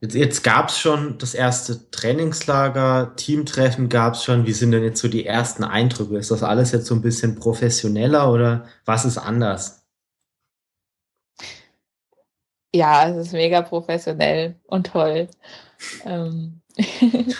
[0.00, 4.46] Jetzt, jetzt gab es schon das erste Trainingslager, Teamtreffen gab es schon.
[4.46, 6.16] Wie sind denn jetzt so die ersten Eindrücke?
[6.16, 9.83] Ist das alles jetzt so ein bisschen professioneller oder was ist anders?
[12.74, 15.28] Ja, es ist mega professionell und toll.
[16.04, 16.60] ähm.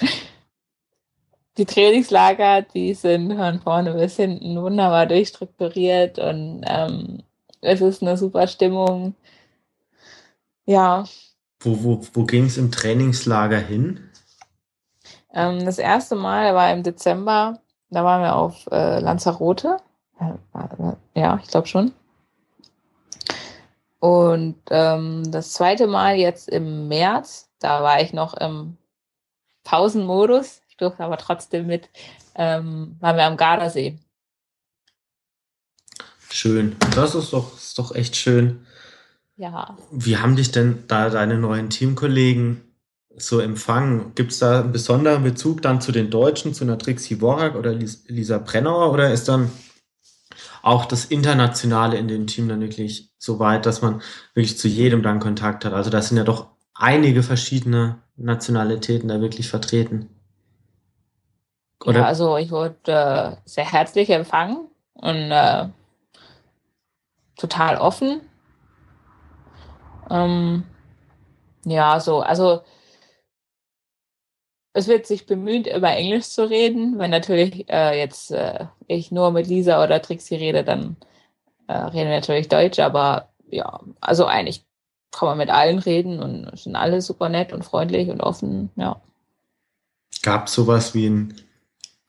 [1.58, 7.24] die Trainingslager, die sind von vorne bis hinten wunderbar durchstrukturiert und ähm,
[7.60, 9.16] es ist eine super Stimmung.
[10.66, 11.02] Ja.
[11.58, 14.08] Wo, wo, wo ging es im Trainingslager hin?
[15.32, 17.60] Ähm, das erste Mal war im Dezember,
[17.90, 19.78] da waren wir auf äh, Lanzarote.
[21.16, 21.92] Ja, ich glaube schon.
[24.04, 28.76] Und ähm, das zweite Mal jetzt im März, da war ich noch im
[29.62, 30.60] Pausenmodus.
[30.68, 31.88] Ich durfte aber trotzdem mit,
[32.34, 33.98] ähm, waren wir am Gardasee.
[36.28, 36.76] Schön.
[36.94, 38.66] Das ist doch, ist doch echt schön.
[39.36, 39.74] Ja.
[39.90, 42.60] Wie haben dich denn da deine neuen Teamkollegen
[43.16, 44.14] so empfangen?
[44.14, 47.72] Gibt es da einen besonderen Bezug dann zu den Deutschen, zu einer Trixie Worak oder
[47.72, 49.50] Lisa Brennauer oder ist dann
[50.60, 54.02] auch das Internationale in dem Team dann wirklich so weit, dass man
[54.34, 55.72] wirklich zu jedem dann Kontakt hat?
[55.72, 60.08] Also das sind ja doch einige verschiedene Nationalitäten da wirklich vertreten.
[61.84, 62.00] Oder?
[62.00, 65.68] Ja, also ich wurde äh, sehr herzlich empfangen und äh,
[67.36, 68.20] total offen.
[70.10, 70.64] Ähm,
[71.64, 72.62] ja, so, also
[74.72, 76.98] es wird sich bemüht, über Englisch zu reden.
[76.98, 80.96] Wenn natürlich äh, jetzt äh, ich nur mit Lisa oder Trixie rede, dann
[81.66, 84.64] äh, reden wir natürlich Deutsch, aber ja, also eigentlich
[85.10, 89.00] kann man mit allen reden und sind alle super nett und freundlich und offen, ja.
[90.22, 91.34] Gab es sowas wie ein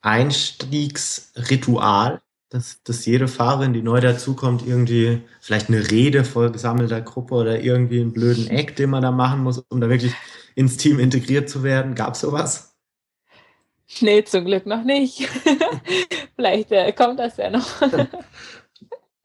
[0.02, 7.36] Einstiegsritual, dass, dass jede Fahrerin, die neu dazukommt, irgendwie vielleicht eine Rede vor gesammelter Gruppe
[7.36, 10.14] oder irgendwie einen blöden Eck, den man da machen muss, um da wirklich
[10.56, 11.96] ins Team integriert zu werden?
[11.96, 12.76] Gab es sowas?
[14.00, 15.28] Nee, zum Glück noch nicht.
[16.36, 17.68] vielleicht äh, kommt das ja noch.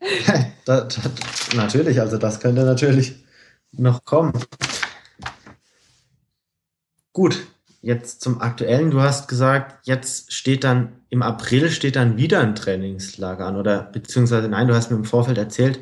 [0.64, 0.88] da, da,
[1.54, 3.24] natürlich, also das könnte natürlich
[3.72, 4.32] noch kommen.
[7.12, 7.46] Gut,
[7.82, 8.90] jetzt zum aktuellen.
[8.90, 13.82] Du hast gesagt, jetzt steht dann im April steht dann wieder ein Trainingslager an oder
[13.82, 15.80] beziehungsweise nein, du hast mir im Vorfeld erzählt,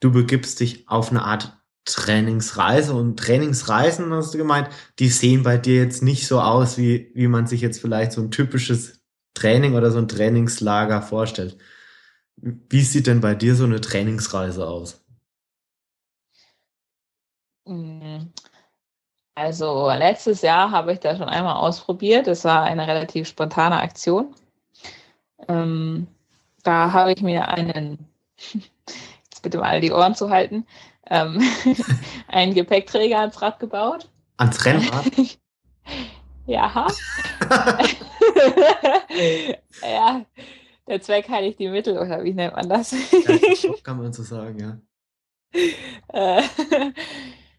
[0.00, 5.58] du begibst dich auf eine Art Trainingsreise und Trainingsreisen, hast du gemeint, die sehen bei
[5.58, 9.00] dir jetzt nicht so aus, wie, wie man sich jetzt vielleicht so ein typisches
[9.34, 11.58] Training oder so ein Trainingslager vorstellt.
[12.42, 15.00] Wie sieht denn bei dir so eine Trainingsreise aus?
[19.36, 22.26] Also letztes Jahr habe ich das schon einmal ausprobiert.
[22.26, 24.34] Das war eine relativ spontane Aktion.
[25.48, 26.08] Ähm,
[26.64, 30.66] da habe ich mir einen, jetzt bitte mal die Ohren zu halten,
[31.10, 31.40] ähm,
[32.28, 34.08] einen Gepäckträger ans Rad gebaut.
[34.38, 35.06] Ans Rennrad?
[36.46, 36.88] ja.
[39.82, 40.26] ja,
[40.86, 42.92] der Zweck heiligt die Mittel, oder wie nennt man das?
[42.92, 44.78] ja, kann man so sagen, ja.
[46.12, 46.42] Äh,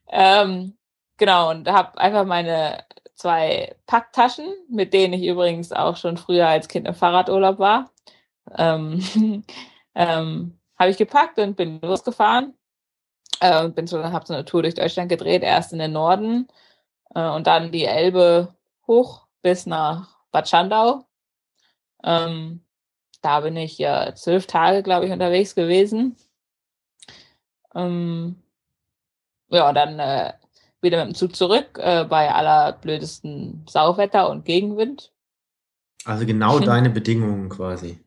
[0.09, 0.77] ähm,
[1.17, 2.83] genau, und habe einfach meine
[3.15, 7.91] zwei Packtaschen, mit denen ich übrigens auch schon früher als Kind im Fahrradurlaub war,
[8.57, 9.01] ähm,
[9.95, 12.53] ähm, habe ich gepackt und bin losgefahren.
[13.39, 16.47] Äh, bin so, habe so eine Tour durch Deutschland gedreht, erst in den Norden
[17.15, 18.53] äh, und dann die Elbe
[18.87, 21.05] hoch bis nach Bad Schandau.
[22.03, 22.62] Ähm,
[23.23, 26.15] da bin ich ja zwölf Tage, glaube ich, unterwegs gewesen.
[27.73, 28.35] Ähm,
[29.49, 30.33] ja, dann äh,
[30.81, 35.11] wieder mit dem Zug zurück äh, bei allerblödesten Sauwetter und Gegenwind.
[36.05, 37.99] Also genau deine Bedingungen quasi.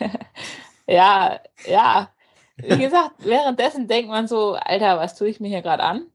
[0.86, 2.10] ja, ja.
[2.56, 6.06] Wie gesagt, währenddessen denkt man so, Alter, was tue ich mir hier gerade an?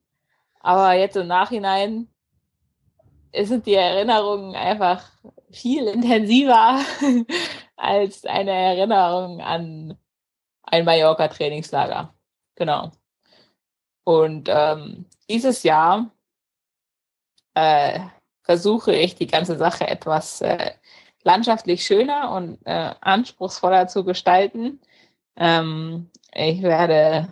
[0.62, 2.08] Aber jetzt im Nachhinein
[3.34, 5.04] sind die Erinnerungen einfach
[5.52, 6.80] viel intensiver
[7.80, 9.98] als eine Erinnerung an
[10.64, 12.14] ein Mallorca-Trainingslager.
[12.56, 12.92] Genau.
[14.04, 16.12] Und ähm, dieses Jahr
[17.54, 18.00] äh,
[18.44, 20.72] versuche ich die ganze Sache etwas äh,
[21.24, 24.82] landschaftlich schöner und äh, anspruchsvoller zu gestalten.
[25.36, 27.32] Ähm, ich werde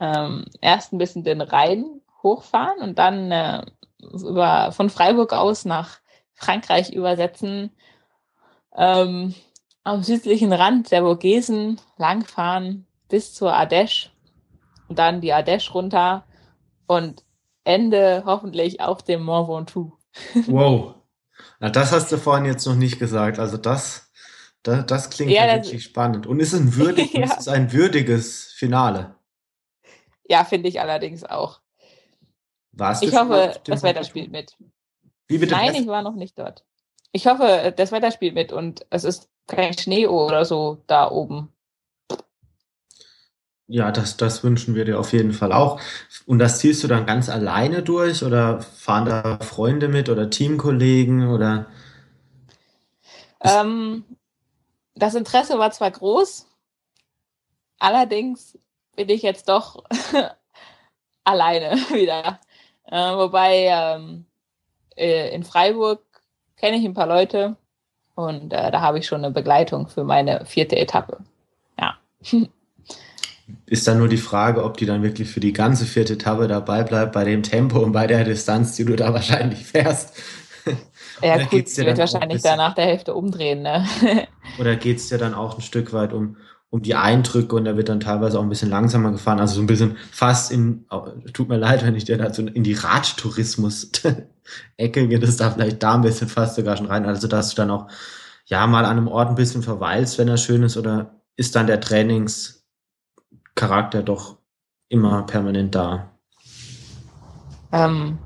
[0.00, 3.64] ähm, erst ein bisschen den Rhein hochfahren und dann äh,
[3.98, 6.00] über, von Freiburg aus nach
[6.34, 7.70] Frankreich übersetzen,
[8.76, 9.34] ähm,
[9.84, 14.08] am südlichen Rand der Vogesen langfahren bis zur Ardèche
[14.88, 16.24] und dann die Ardèche runter
[16.86, 17.24] und
[17.64, 19.92] Ende hoffentlich auf dem Mont Ventoux.
[20.46, 20.94] wow.
[21.58, 23.38] Na, das hast du vorhin jetzt noch nicht gesagt.
[23.38, 24.10] Also das,
[24.62, 26.26] das, das klingt ja, das, wirklich spannend.
[26.26, 27.24] Und ist ein, würdig, ja.
[27.36, 29.14] ist ein würdiges Finale.
[30.28, 31.60] Ja, finde ich allerdings auch.
[32.72, 34.56] Warst ich hoffe, das Wetter spielt mit.
[35.26, 35.54] Wie bitte?
[35.54, 36.64] Nein, ich war noch nicht dort.
[37.12, 41.52] Ich hoffe, das Wetter spielt mit und es ist kein Schnee oder so da oben.
[43.66, 45.80] Ja, das, das wünschen wir dir auf jeden Fall auch.
[46.26, 51.28] Und das ziehst du dann ganz alleine durch oder fahren da Freunde mit oder Teamkollegen
[51.28, 51.66] oder?
[53.42, 54.04] Ähm,
[54.94, 56.48] das Interesse war zwar groß,
[57.78, 58.58] allerdings
[58.96, 59.84] bin ich jetzt doch
[61.24, 62.40] alleine wieder.
[62.84, 64.26] Äh, wobei ähm,
[64.96, 66.04] äh, in Freiburg
[66.60, 67.56] kenne ich ein paar Leute
[68.14, 71.18] und äh, da habe ich schon eine Begleitung für meine vierte Etappe.
[71.78, 71.96] Ja.
[73.66, 76.82] ist dann nur die Frage, ob die dann wirklich für die ganze vierte Etappe dabei
[76.82, 80.16] bleibt, bei dem Tempo und bei der Distanz, die du da wahrscheinlich fährst.
[81.22, 83.60] Ja, gut, geht's dir wird wahrscheinlich da nach der Hälfte umdrehen.
[83.60, 83.86] Ne?
[84.58, 86.38] Oder geht es dir dann auch ein Stück weit um,
[86.70, 89.60] um die Eindrücke und da wird dann teilweise auch ein bisschen langsamer gefahren, also so
[89.60, 90.86] ein bisschen fast in,
[91.32, 95.94] tut mir leid, wenn ich dir dazu in die Radtourismus-Ecke geht es da vielleicht da
[95.94, 97.88] ein bisschen fast sogar schon rein, also dass du dann auch
[98.46, 101.66] ja mal an einem Ort ein bisschen verweilst, wenn er schön ist, oder ist dann
[101.66, 102.64] der Trainings
[103.56, 104.36] Charakter doch
[104.88, 106.10] immer permanent da?
[107.72, 108.18] Ähm,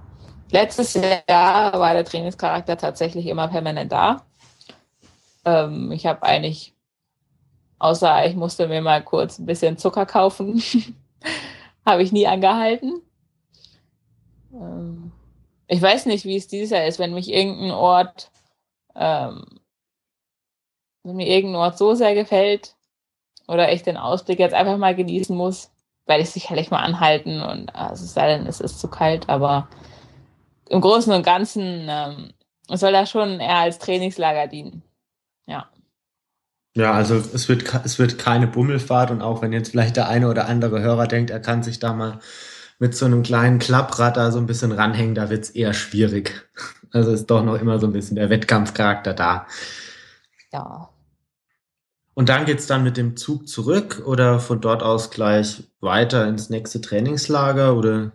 [0.51, 4.25] letztes Jahr war der Trainingscharakter tatsächlich immer permanent da.
[5.45, 6.74] Ähm, ich habe eigentlich,
[7.85, 10.63] außer ich musste mir mal kurz ein bisschen Zucker kaufen,
[11.87, 13.03] habe ich nie angehalten.
[14.55, 15.13] Ähm,
[15.69, 18.31] ich weiß nicht, wie es dieses Jahr ist, wenn mich irgendein Ort,
[18.97, 19.45] ähm,
[21.03, 22.75] wenn mir irgendein Ort so sehr gefällt,
[23.49, 25.71] oder ich den Ausblick jetzt einfach mal genießen muss,
[26.07, 29.69] werde ich sicherlich mal anhalten und also es sei denn, es ist zu kalt, aber
[30.71, 32.33] im Großen und Ganzen ähm,
[32.69, 34.83] soll das schon eher als Trainingslager dienen.
[36.75, 36.93] Ja.
[36.93, 40.47] Also es wird, es wird keine Bummelfahrt und auch wenn jetzt vielleicht der eine oder
[40.47, 42.19] andere Hörer denkt, er kann sich da mal
[42.79, 46.49] mit so einem kleinen Klapprad da so ein bisschen ranhängen, da wird es eher schwierig.
[46.91, 49.49] Also ist doch noch immer so ein bisschen der Wettkampfcharakter da.
[50.53, 50.91] Ja,
[52.15, 56.49] und dann geht's dann mit dem Zug zurück oder von dort aus gleich weiter ins
[56.49, 58.13] nächste Trainingslager oder?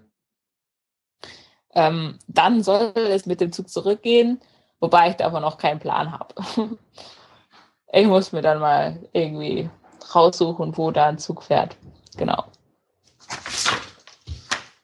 [1.74, 4.40] Ähm, dann soll es mit dem Zug zurückgehen,
[4.80, 6.34] wobei ich davon noch keinen Plan habe.
[7.92, 9.70] ich muss mir dann mal irgendwie
[10.14, 11.76] raussuchen, wo da ein Zug fährt.
[12.18, 12.46] Genau.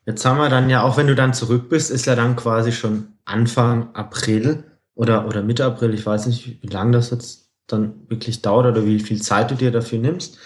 [0.06, 2.72] Jetzt haben wir dann ja, auch wenn du dann zurück bist, ist ja dann quasi
[2.72, 8.08] schon Anfang April oder, oder Mitte April, ich weiß nicht, wie lange das jetzt dann
[8.08, 10.38] wirklich dauert oder wie viel Zeit du dir dafür nimmst.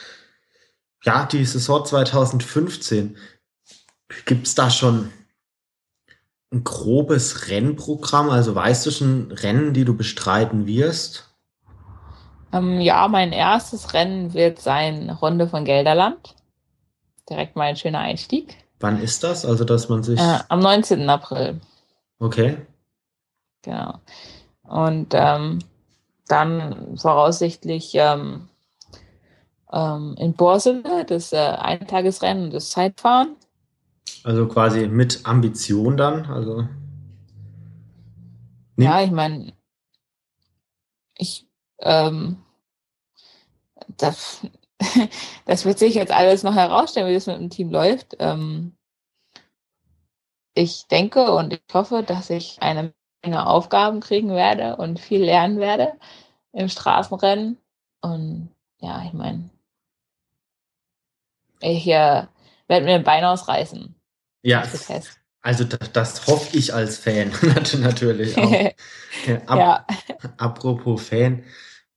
[1.03, 3.17] Ja, die Saison 2015,
[4.25, 5.11] gibt es da schon
[6.51, 8.29] ein grobes Rennprogramm?
[8.29, 11.28] Also weißt du schon Rennen, die du bestreiten wirst?
[12.51, 16.35] Ähm, ja, mein erstes Rennen wird sein Runde von Gelderland.
[17.29, 18.55] Direkt mal ein schöner Einstieg.
[18.79, 19.45] Wann ist das?
[19.45, 20.19] Also, dass man sich.
[20.19, 21.09] Äh, am 19.
[21.09, 21.59] April.
[22.19, 22.57] Okay.
[23.61, 23.99] Genau.
[24.63, 25.59] Und ähm,
[26.27, 28.49] dann voraussichtlich ähm,
[29.71, 33.35] ähm, in Borsele das äh, Eintagesrennen, das Zeitfahren.
[34.23, 36.67] Also quasi mit Ambition dann, also.
[38.77, 39.53] Ja, ich meine,
[41.17, 41.48] ich,
[41.81, 42.37] ähm,
[43.97, 44.41] das,
[45.45, 48.15] das wird sich jetzt alles noch herausstellen, wie das mit dem Team läuft.
[48.19, 48.75] Ähm,
[50.53, 55.59] ich denke und ich hoffe, dass ich eine Menge Aufgaben kriegen werde und viel lernen
[55.59, 55.93] werde
[56.53, 57.57] im Straßenrennen.
[58.01, 58.49] Und
[58.79, 59.49] ja, ich meine,
[61.61, 62.25] ich äh,
[62.67, 63.95] werde mir ein Bein ausreißen.
[64.41, 64.63] Ja,
[65.41, 67.31] also das, das, hoffe ich als Fan
[67.79, 68.51] natürlich auch.
[69.47, 69.85] Ab, ja.
[70.37, 71.43] Apropos Fan,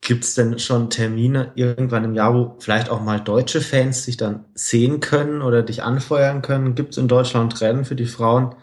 [0.02, 4.16] gibt es denn schon Termine irgendwann im Jahr, wo vielleicht auch mal deutsche Fans sich
[4.16, 6.74] dann sehen können oder dich anfeuern können?
[6.74, 8.54] Gibt es in Deutschland Rennen für die Frauen,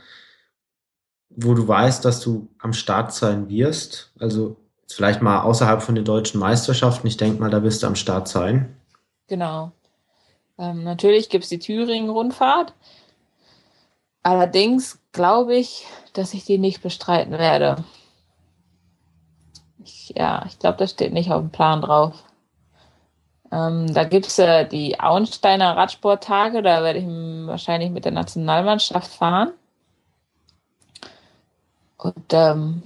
[1.29, 4.11] wo du weißt, dass du am Start sein wirst?
[4.19, 4.57] Also
[4.91, 7.07] vielleicht mal außerhalb von den deutschen Meisterschaften.
[7.07, 8.75] Ich denke mal, da wirst du am Start sein.
[9.27, 9.71] Genau.
[10.57, 12.73] Ähm, natürlich gibt es die Thüringen-Rundfahrt.
[14.23, 17.85] Allerdings glaube ich, dass ich die nicht bestreiten werde.
[19.83, 22.23] Ich, ja, ich glaube, das steht nicht auf dem Plan drauf.
[23.51, 27.07] Ähm, da gibt es äh, die Auensteiner Radsporttage, da werde ich
[27.47, 29.53] wahrscheinlich mit der Nationalmannschaft fahren.
[31.97, 32.83] Und ähm,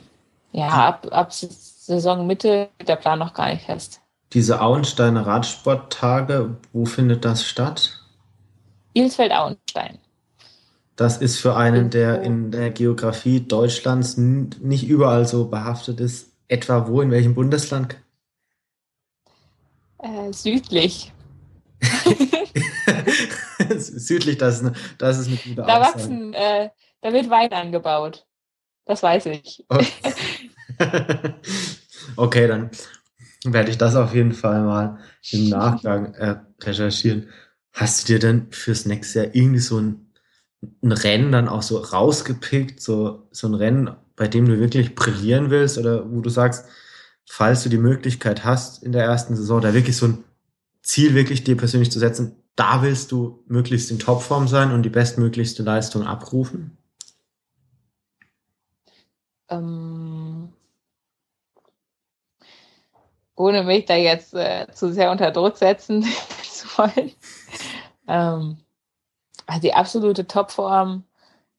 [0.52, 4.00] ja, ab, ab Saisonmitte geht der Plan noch gar nicht fest.
[4.34, 8.00] Diese Auensteiner Radsporttage, wo findet das statt?
[8.94, 10.00] Ilsfeld-Auenstein.
[10.96, 16.88] Das ist für einen, der in der Geografie Deutschlands nicht überall so behaftet ist, etwa
[16.88, 17.97] wo, in welchem Bundesland?
[19.97, 21.12] Äh, südlich.
[23.78, 25.95] südlich, das ist, eine, das ist eine gute Da Aussage.
[25.95, 26.70] wachsen, äh,
[27.01, 28.26] da wird Wein angebaut.
[28.86, 29.66] Das weiß ich.
[32.16, 32.70] okay, dann
[33.45, 34.99] werde ich das auf jeden Fall mal
[35.32, 37.30] im Nachgang äh, recherchieren.
[37.72, 40.04] Hast du dir denn fürs nächste Jahr irgendwie so ein
[40.82, 45.49] ein Rennen dann auch so rausgepickt, so, so ein Rennen, bei dem du wirklich brillieren
[45.49, 46.66] willst oder wo du sagst,
[47.26, 50.24] falls du die Möglichkeit hast, in der ersten Saison da wirklich so ein
[50.82, 54.89] Ziel wirklich dir persönlich zu setzen, da willst du möglichst in Topform sein und die
[54.89, 56.78] bestmöglichste Leistung abrufen?
[59.49, 60.53] Ähm,
[63.36, 66.03] ohne mich da jetzt äh, zu sehr unter Druck setzen
[66.43, 67.11] zu wollen.
[68.07, 68.57] Ähm,
[69.47, 71.03] also die absolute Topform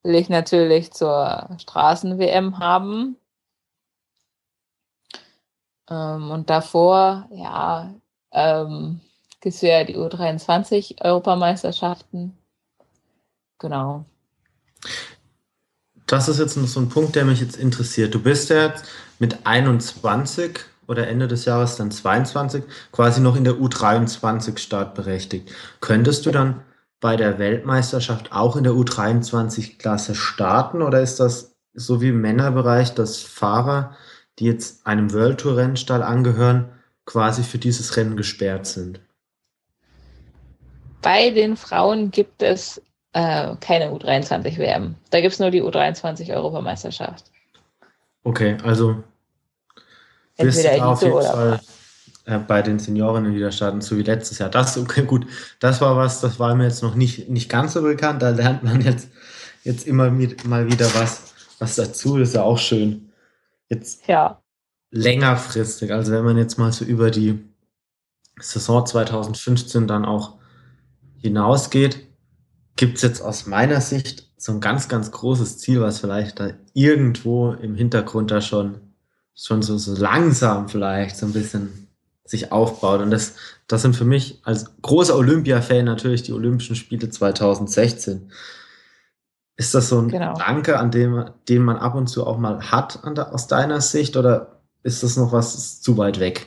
[0.05, 3.17] will ich natürlich zur Straßen-WM haben.
[5.91, 7.93] Ähm, und davor, ja,
[8.31, 9.01] ähm,
[9.41, 12.39] gibt es ja die U23-Europameisterschaften.
[13.59, 14.05] Genau.
[16.07, 18.15] Das ist jetzt noch so ein Punkt, der mich jetzt interessiert.
[18.15, 18.85] Du bist ja jetzt
[19.19, 25.51] mit 21 oder Ende des Jahres dann 22 quasi noch in der U23 startberechtigt.
[25.81, 26.61] Könntest du dann
[27.05, 32.95] bei der Weltmeisterschaft auch in der U23-Klasse starten oder ist das so wie im Männerbereich,
[32.95, 33.95] dass Fahrer,
[34.39, 36.73] die jetzt einem World Tour Rennstall angehören,
[37.05, 39.01] quasi für dieses Rennen gesperrt sind?
[41.03, 42.81] Bei den Frauen gibt es
[43.13, 44.95] äh, keine U23 WM.
[45.11, 47.27] Da gibt es nur die U23 Europameisterschaft.
[48.23, 49.05] Okay, also
[50.39, 51.61] Entweder auf jeden Fall
[52.25, 54.51] äh, bei den Seniorinnen wieder starten, so wie letztes Jahr.
[54.51, 55.27] Das, okay, gut,
[55.61, 58.23] das war was, das war mir jetzt noch nicht, nicht ganz so bekannt.
[58.23, 59.09] Da lernt man jetzt,
[59.63, 62.19] jetzt immer mit, mal wieder was, was dazu.
[62.19, 63.11] Das ist ja auch schön.
[63.69, 64.43] Jetzt ja.
[64.91, 67.43] längerfristig, also wenn man jetzt mal so über die
[68.41, 70.39] Saison 2015 dann auch
[71.21, 72.07] hinausgeht,
[72.77, 76.51] gibt es jetzt aus meiner Sicht so ein ganz, ganz großes Ziel, was vielleicht da
[76.75, 78.81] irgendwo im Hintergrund da schon,
[79.35, 81.84] schon so, so langsam vielleicht so ein bisschen
[82.25, 83.01] sich aufbaut.
[83.01, 88.31] Und das, das sind für mich als großer Olympia-Fan natürlich die Olympischen Spiele 2016.
[89.57, 90.33] Ist das so ein genau.
[90.33, 94.17] Gedanke, an dem, den man ab und zu auch mal hat der, aus deiner Sicht
[94.17, 96.47] oder ist das noch was zu weit weg?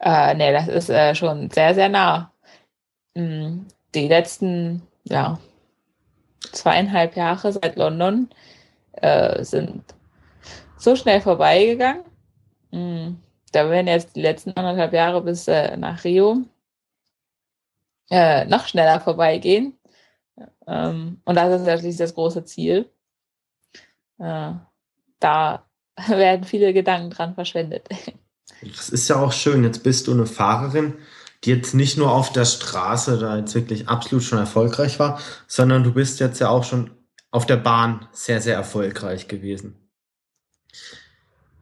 [0.00, 2.32] Äh, nee, das ist äh, schon sehr, sehr nah.
[3.14, 3.60] Mm,
[3.94, 5.38] die letzten, ja,
[6.52, 8.28] zweieinhalb Jahre seit London
[8.92, 9.82] äh, sind
[10.76, 12.02] so schnell vorbeigegangen.
[12.70, 13.16] Mm
[13.52, 16.44] da werden jetzt die letzten anderthalb Jahre bis äh, nach Rio
[18.10, 19.78] äh, noch schneller vorbeigehen.
[20.66, 22.90] Ähm, und das ist natürlich das große Ziel.
[24.18, 24.52] äh,
[25.20, 25.66] da
[26.08, 27.88] werden viele Gedanken dran verschwendet.
[28.62, 29.64] Das ist ja auch schön.
[29.64, 30.94] Jetzt bist du eine Fahrerin,
[31.44, 35.84] die jetzt nicht nur auf der Straße da jetzt wirklich absolut schon erfolgreich war, sondern
[35.84, 36.90] du bist jetzt ja auch schon
[37.30, 39.76] auf der Bahn sehr, sehr erfolgreich gewesen.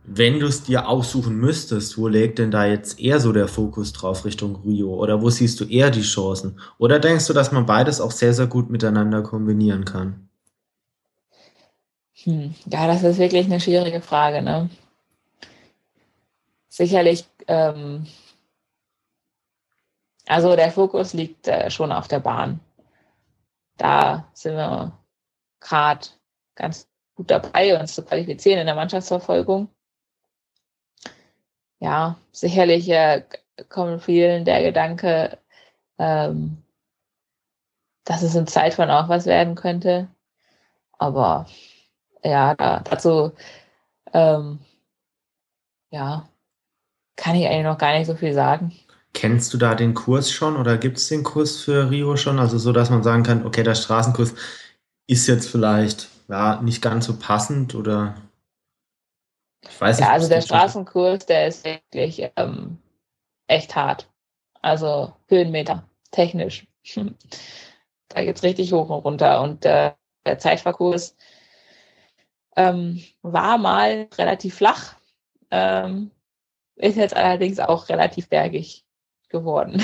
[0.09, 3.93] Wenn du es dir aussuchen müsstest, wo legt denn da jetzt eher so der Fokus
[3.93, 4.95] drauf Richtung Rio?
[4.95, 6.61] Oder wo siehst du eher die Chancen?
[6.79, 10.29] Oder denkst du, dass man beides auch sehr, sehr gut miteinander kombinieren kann?
[12.23, 12.55] Hm.
[12.67, 14.43] Ja, das ist wirklich eine schwierige Frage.
[14.43, 14.71] Ne?
[16.69, 18.07] Sicherlich, ähm,
[20.27, 22.61] also der Fokus liegt äh, schon auf der Bahn.
[23.77, 24.97] Da sind wir
[25.59, 26.07] gerade
[26.55, 26.87] ganz
[27.17, 29.69] gut dabei, uns zu qualifizieren in der Mannschaftsverfolgung
[31.81, 33.23] ja, sicherlich äh,
[33.69, 35.39] kommt vielen der Gedanke,
[35.99, 36.63] ähm,
[38.05, 40.09] dass es in Zeitfahren auch was werden könnte.
[40.99, 41.47] Aber
[42.23, 43.33] ja, da, dazu
[44.13, 44.61] ähm,
[45.91, 46.29] ja,
[47.17, 48.73] kann ich eigentlich noch gar nicht so viel sagen.
[49.15, 52.39] Kennst du da den Kurs schon oder gibt es den Kurs für Rio schon?
[52.39, 54.35] Also so, dass man sagen kann, okay, der Straßenkurs
[55.07, 58.15] ist jetzt vielleicht ja, nicht ganz so passend oder
[59.69, 62.79] ich weiß nicht, ja, also der Straßenkurs, der ist wirklich ähm,
[63.47, 64.11] echt hart.
[64.63, 66.67] Also Höhenmeter, technisch.
[68.09, 69.43] da geht es richtig hoch und runter.
[69.43, 69.93] Und äh,
[70.25, 71.17] der Zeitfahrkurs
[72.57, 74.97] ähm, war mal relativ flach,
[75.51, 76.11] ähm,
[76.77, 78.85] ist jetzt allerdings auch relativ bergig
[79.29, 79.83] geworden.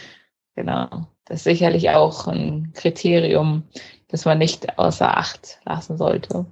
[0.54, 1.06] genau.
[1.24, 3.68] Das ist sicherlich auch ein Kriterium,
[4.08, 6.46] das man nicht außer Acht lassen sollte.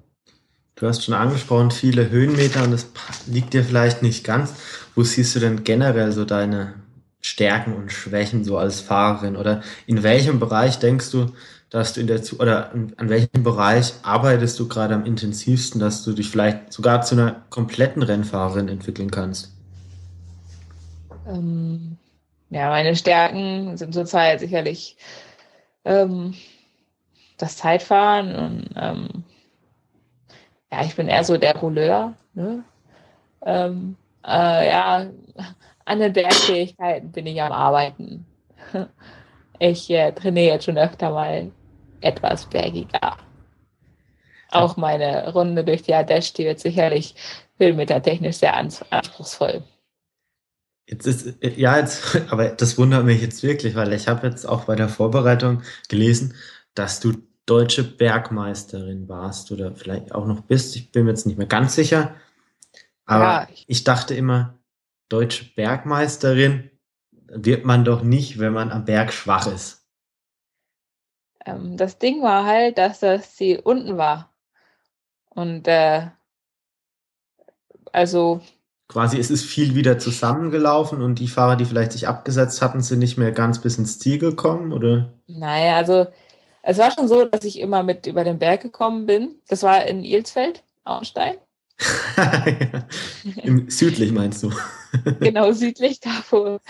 [0.81, 2.87] Du hast schon angesprochen, viele Höhenmeter und das
[3.26, 4.55] liegt dir vielleicht nicht ganz.
[4.95, 6.72] Wo siehst du denn generell so deine
[7.20, 9.37] Stärken und Schwächen so als Fahrerin?
[9.37, 11.35] Oder in welchem Bereich denkst du,
[11.68, 16.14] dass du in der, oder an welchem Bereich arbeitest du gerade am intensivsten, dass du
[16.14, 19.53] dich vielleicht sogar zu einer kompletten Rennfahrerin entwickeln kannst?
[21.28, 21.99] Ähm,
[22.49, 24.97] ja, meine Stärken sind zurzeit sicherlich
[25.85, 26.33] ähm,
[27.37, 29.24] das Zeitfahren und ähm,
[30.73, 32.14] ja, ich bin eher so der Rouleur.
[32.35, 32.64] Ne?
[33.45, 35.11] Ähm, äh, ja,
[35.85, 38.27] an den Bergfähigkeiten bin ich am Arbeiten.
[39.62, 41.53] Ich äh, trainiere jetzt schon öfter mal
[42.01, 43.18] etwas bergiger.
[44.51, 47.14] Auch meine Runde durch die Ardèche, die wird sicherlich
[47.59, 49.62] höhenmetertechnisch sehr anspruchsvoll.
[50.87, 54.64] Jetzt ist, ja, jetzt, aber das wundert mich jetzt wirklich, weil ich habe jetzt auch
[54.64, 56.35] bei der Vorbereitung gelesen,
[56.75, 57.12] dass du
[57.51, 60.77] deutsche Bergmeisterin warst oder vielleicht auch noch bist.
[60.77, 62.15] Ich bin mir jetzt nicht mehr ganz sicher.
[63.07, 63.49] Aber ja.
[63.67, 64.59] ich dachte immer,
[65.09, 66.71] deutsche Bergmeisterin
[67.27, 69.85] wird man doch nicht, wenn man am Berg schwach ist.
[71.45, 74.33] Ähm, das Ding war halt, dass das Ziel unten war.
[75.31, 76.07] Und äh,
[77.91, 78.43] also.
[78.87, 83.01] Quasi, es ist viel wieder zusammengelaufen und die Fahrer, die vielleicht sich abgesetzt hatten, sind
[83.01, 85.15] nicht mehr ganz bis ins Ziel gekommen, oder?
[85.27, 86.07] Naja, also
[86.63, 89.37] es war schon so, dass ich immer mit über den Berg gekommen bin.
[89.49, 91.37] Das war in Ilsfeld, Auenstein.
[92.17, 92.87] ja.
[93.43, 94.53] Im, südlich meinst du?
[95.21, 96.61] genau, südlich, da wo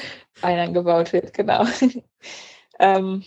[0.41, 1.64] Wein gebaut wird, genau.
[2.78, 3.24] ähm,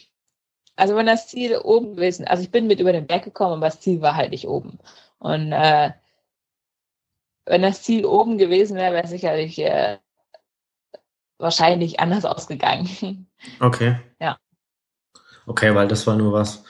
[0.75, 3.67] also wenn das Ziel oben gewesen, also ich bin mit über den Berg gekommen, aber
[3.67, 4.79] das Ziel war halt nicht oben.
[5.19, 5.91] Und äh,
[7.45, 9.97] wenn das Ziel oben gewesen wäre, wäre es sicherlich äh,
[11.37, 13.27] wahrscheinlich anders ausgegangen.
[13.59, 13.97] Okay.
[15.45, 16.63] Okay, weil das war nur was,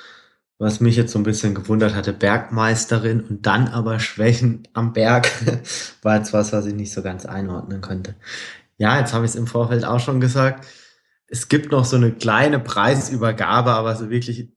[0.57, 2.13] was mich jetzt so ein bisschen gewundert hatte.
[2.13, 5.29] Bergmeisterin und dann aber Schwächen am Berg
[6.01, 8.15] war jetzt was, was ich nicht so ganz einordnen konnte.
[8.77, 10.65] Ja, jetzt habe ich es im Vorfeld auch schon gesagt.
[11.27, 14.49] Es gibt noch so eine kleine Preisübergabe, aber so wirklich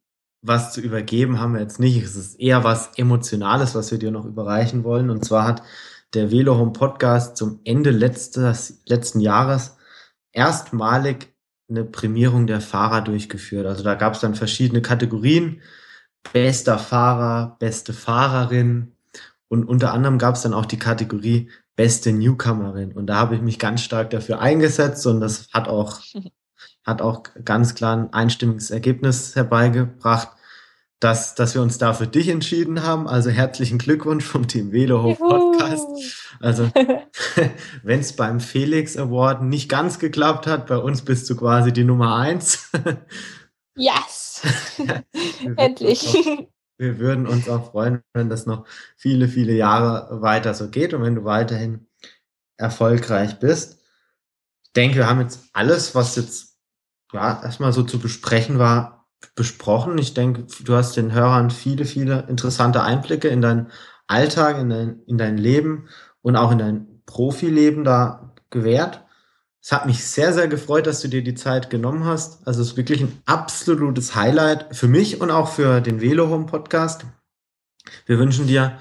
[0.42, 2.02] was zu übergeben haben wir jetzt nicht.
[2.02, 5.10] Es ist eher was Emotionales, was wir dir noch überreichen wollen.
[5.10, 5.62] Und zwar hat
[6.14, 9.76] der Velo Home Podcast zum Ende letztes, letzten Jahres
[10.32, 11.35] erstmalig
[11.68, 13.66] eine Prämierung der Fahrer durchgeführt.
[13.66, 15.62] Also da gab es dann verschiedene Kategorien.
[16.32, 18.96] Bester Fahrer, beste Fahrerin
[19.48, 22.92] und unter anderem gab es dann auch die Kategorie beste Newcomerin.
[22.92, 26.00] Und da habe ich mich ganz stark dafür eingesetzt und das hat auch,
[26.84, 30.30] hat auch ganz klar ein einstimmiges Ergebnis herbeigebracht
[31.00, 33.06] dass, dass wir uns da für dich entschieden haben.
[33.06, 35.86] Also herzlichen Glückwunsch vom Team Velohof Podcast.
[36.40, 36.70] Also
[37.82, 41.84] wenn es beim Felix Award nicht ganz geklappt hat, bei uns bist du quasi die
[41.84, 42.70] Nummer eins.
[43.76, 44.42] yes!
[45.56, 46.16] Endlich!
[46.78, 48.66] Wir würden uns auch freuen, wenn das noch
[48.96, 51.86] viele, viele Jahre weiter so geht und wenn du weiterhin
[52.58, 53.82] erfolgreich bist.
[54.64, 56.58] Ich denke, wir haben jetzt alles, was jetzt
[57.12, 58.95] ja, erstmal so zu besprechen war,
[59.34, 59.98] besprochen.
[59.98, 63.68] Ich denke, du hast den Hörern viele, viele interessante Einblicke in dein
[64.06, 65.88] Alltag, in dein, in dein Leben
[66.22, 69.04] und auch in dein Profileben da gewährt.
[69.60, 72.46] Es hat mich sehr, sehr gefreut, dass du dir die Zeit genommen hast.
[72.46, 76.46] Also es ist wirklich ein absolutes Highlight für mich und auch für den Velo Home
[76.46, 77.04] Podcast.
[78.06, 78.78] Wir wünschen dir,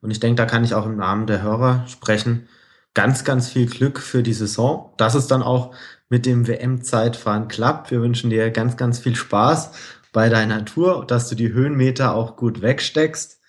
[0.00, 2.48] und ich denke, da kann ich auch im Namen der Hörer sprechen,
[2.92, 5.74] ganz, ganz viel Glück für die Saison, dass es dann auch
[6.08, 7.90] mit dem WM-Zeitfahren klappt.
[7.90, 9.72] Wir wünschen dir ganz, ganz viel Spaß
[10.12, 13.40] bei deiner Tour, dass du die Höhenmeter auch gut wegsteckst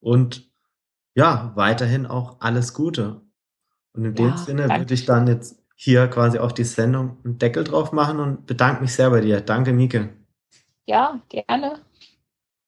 [0.00, 0.50] und
[1.14, 3.20] ja, weiterhin auch alles Gute.
[3.92, 4.80] Und in ja, dem Sinne danke.
[4.80, 8.82] würde ich dann jetzt hier quasi auf die Sendung einen Deckel drauf machen und bedanke
[8.82, 9.40] mich sehr bei dir.
[9.40, 10.10] Danke, Mieke.
[10.86, 11.80] Ja, gerne.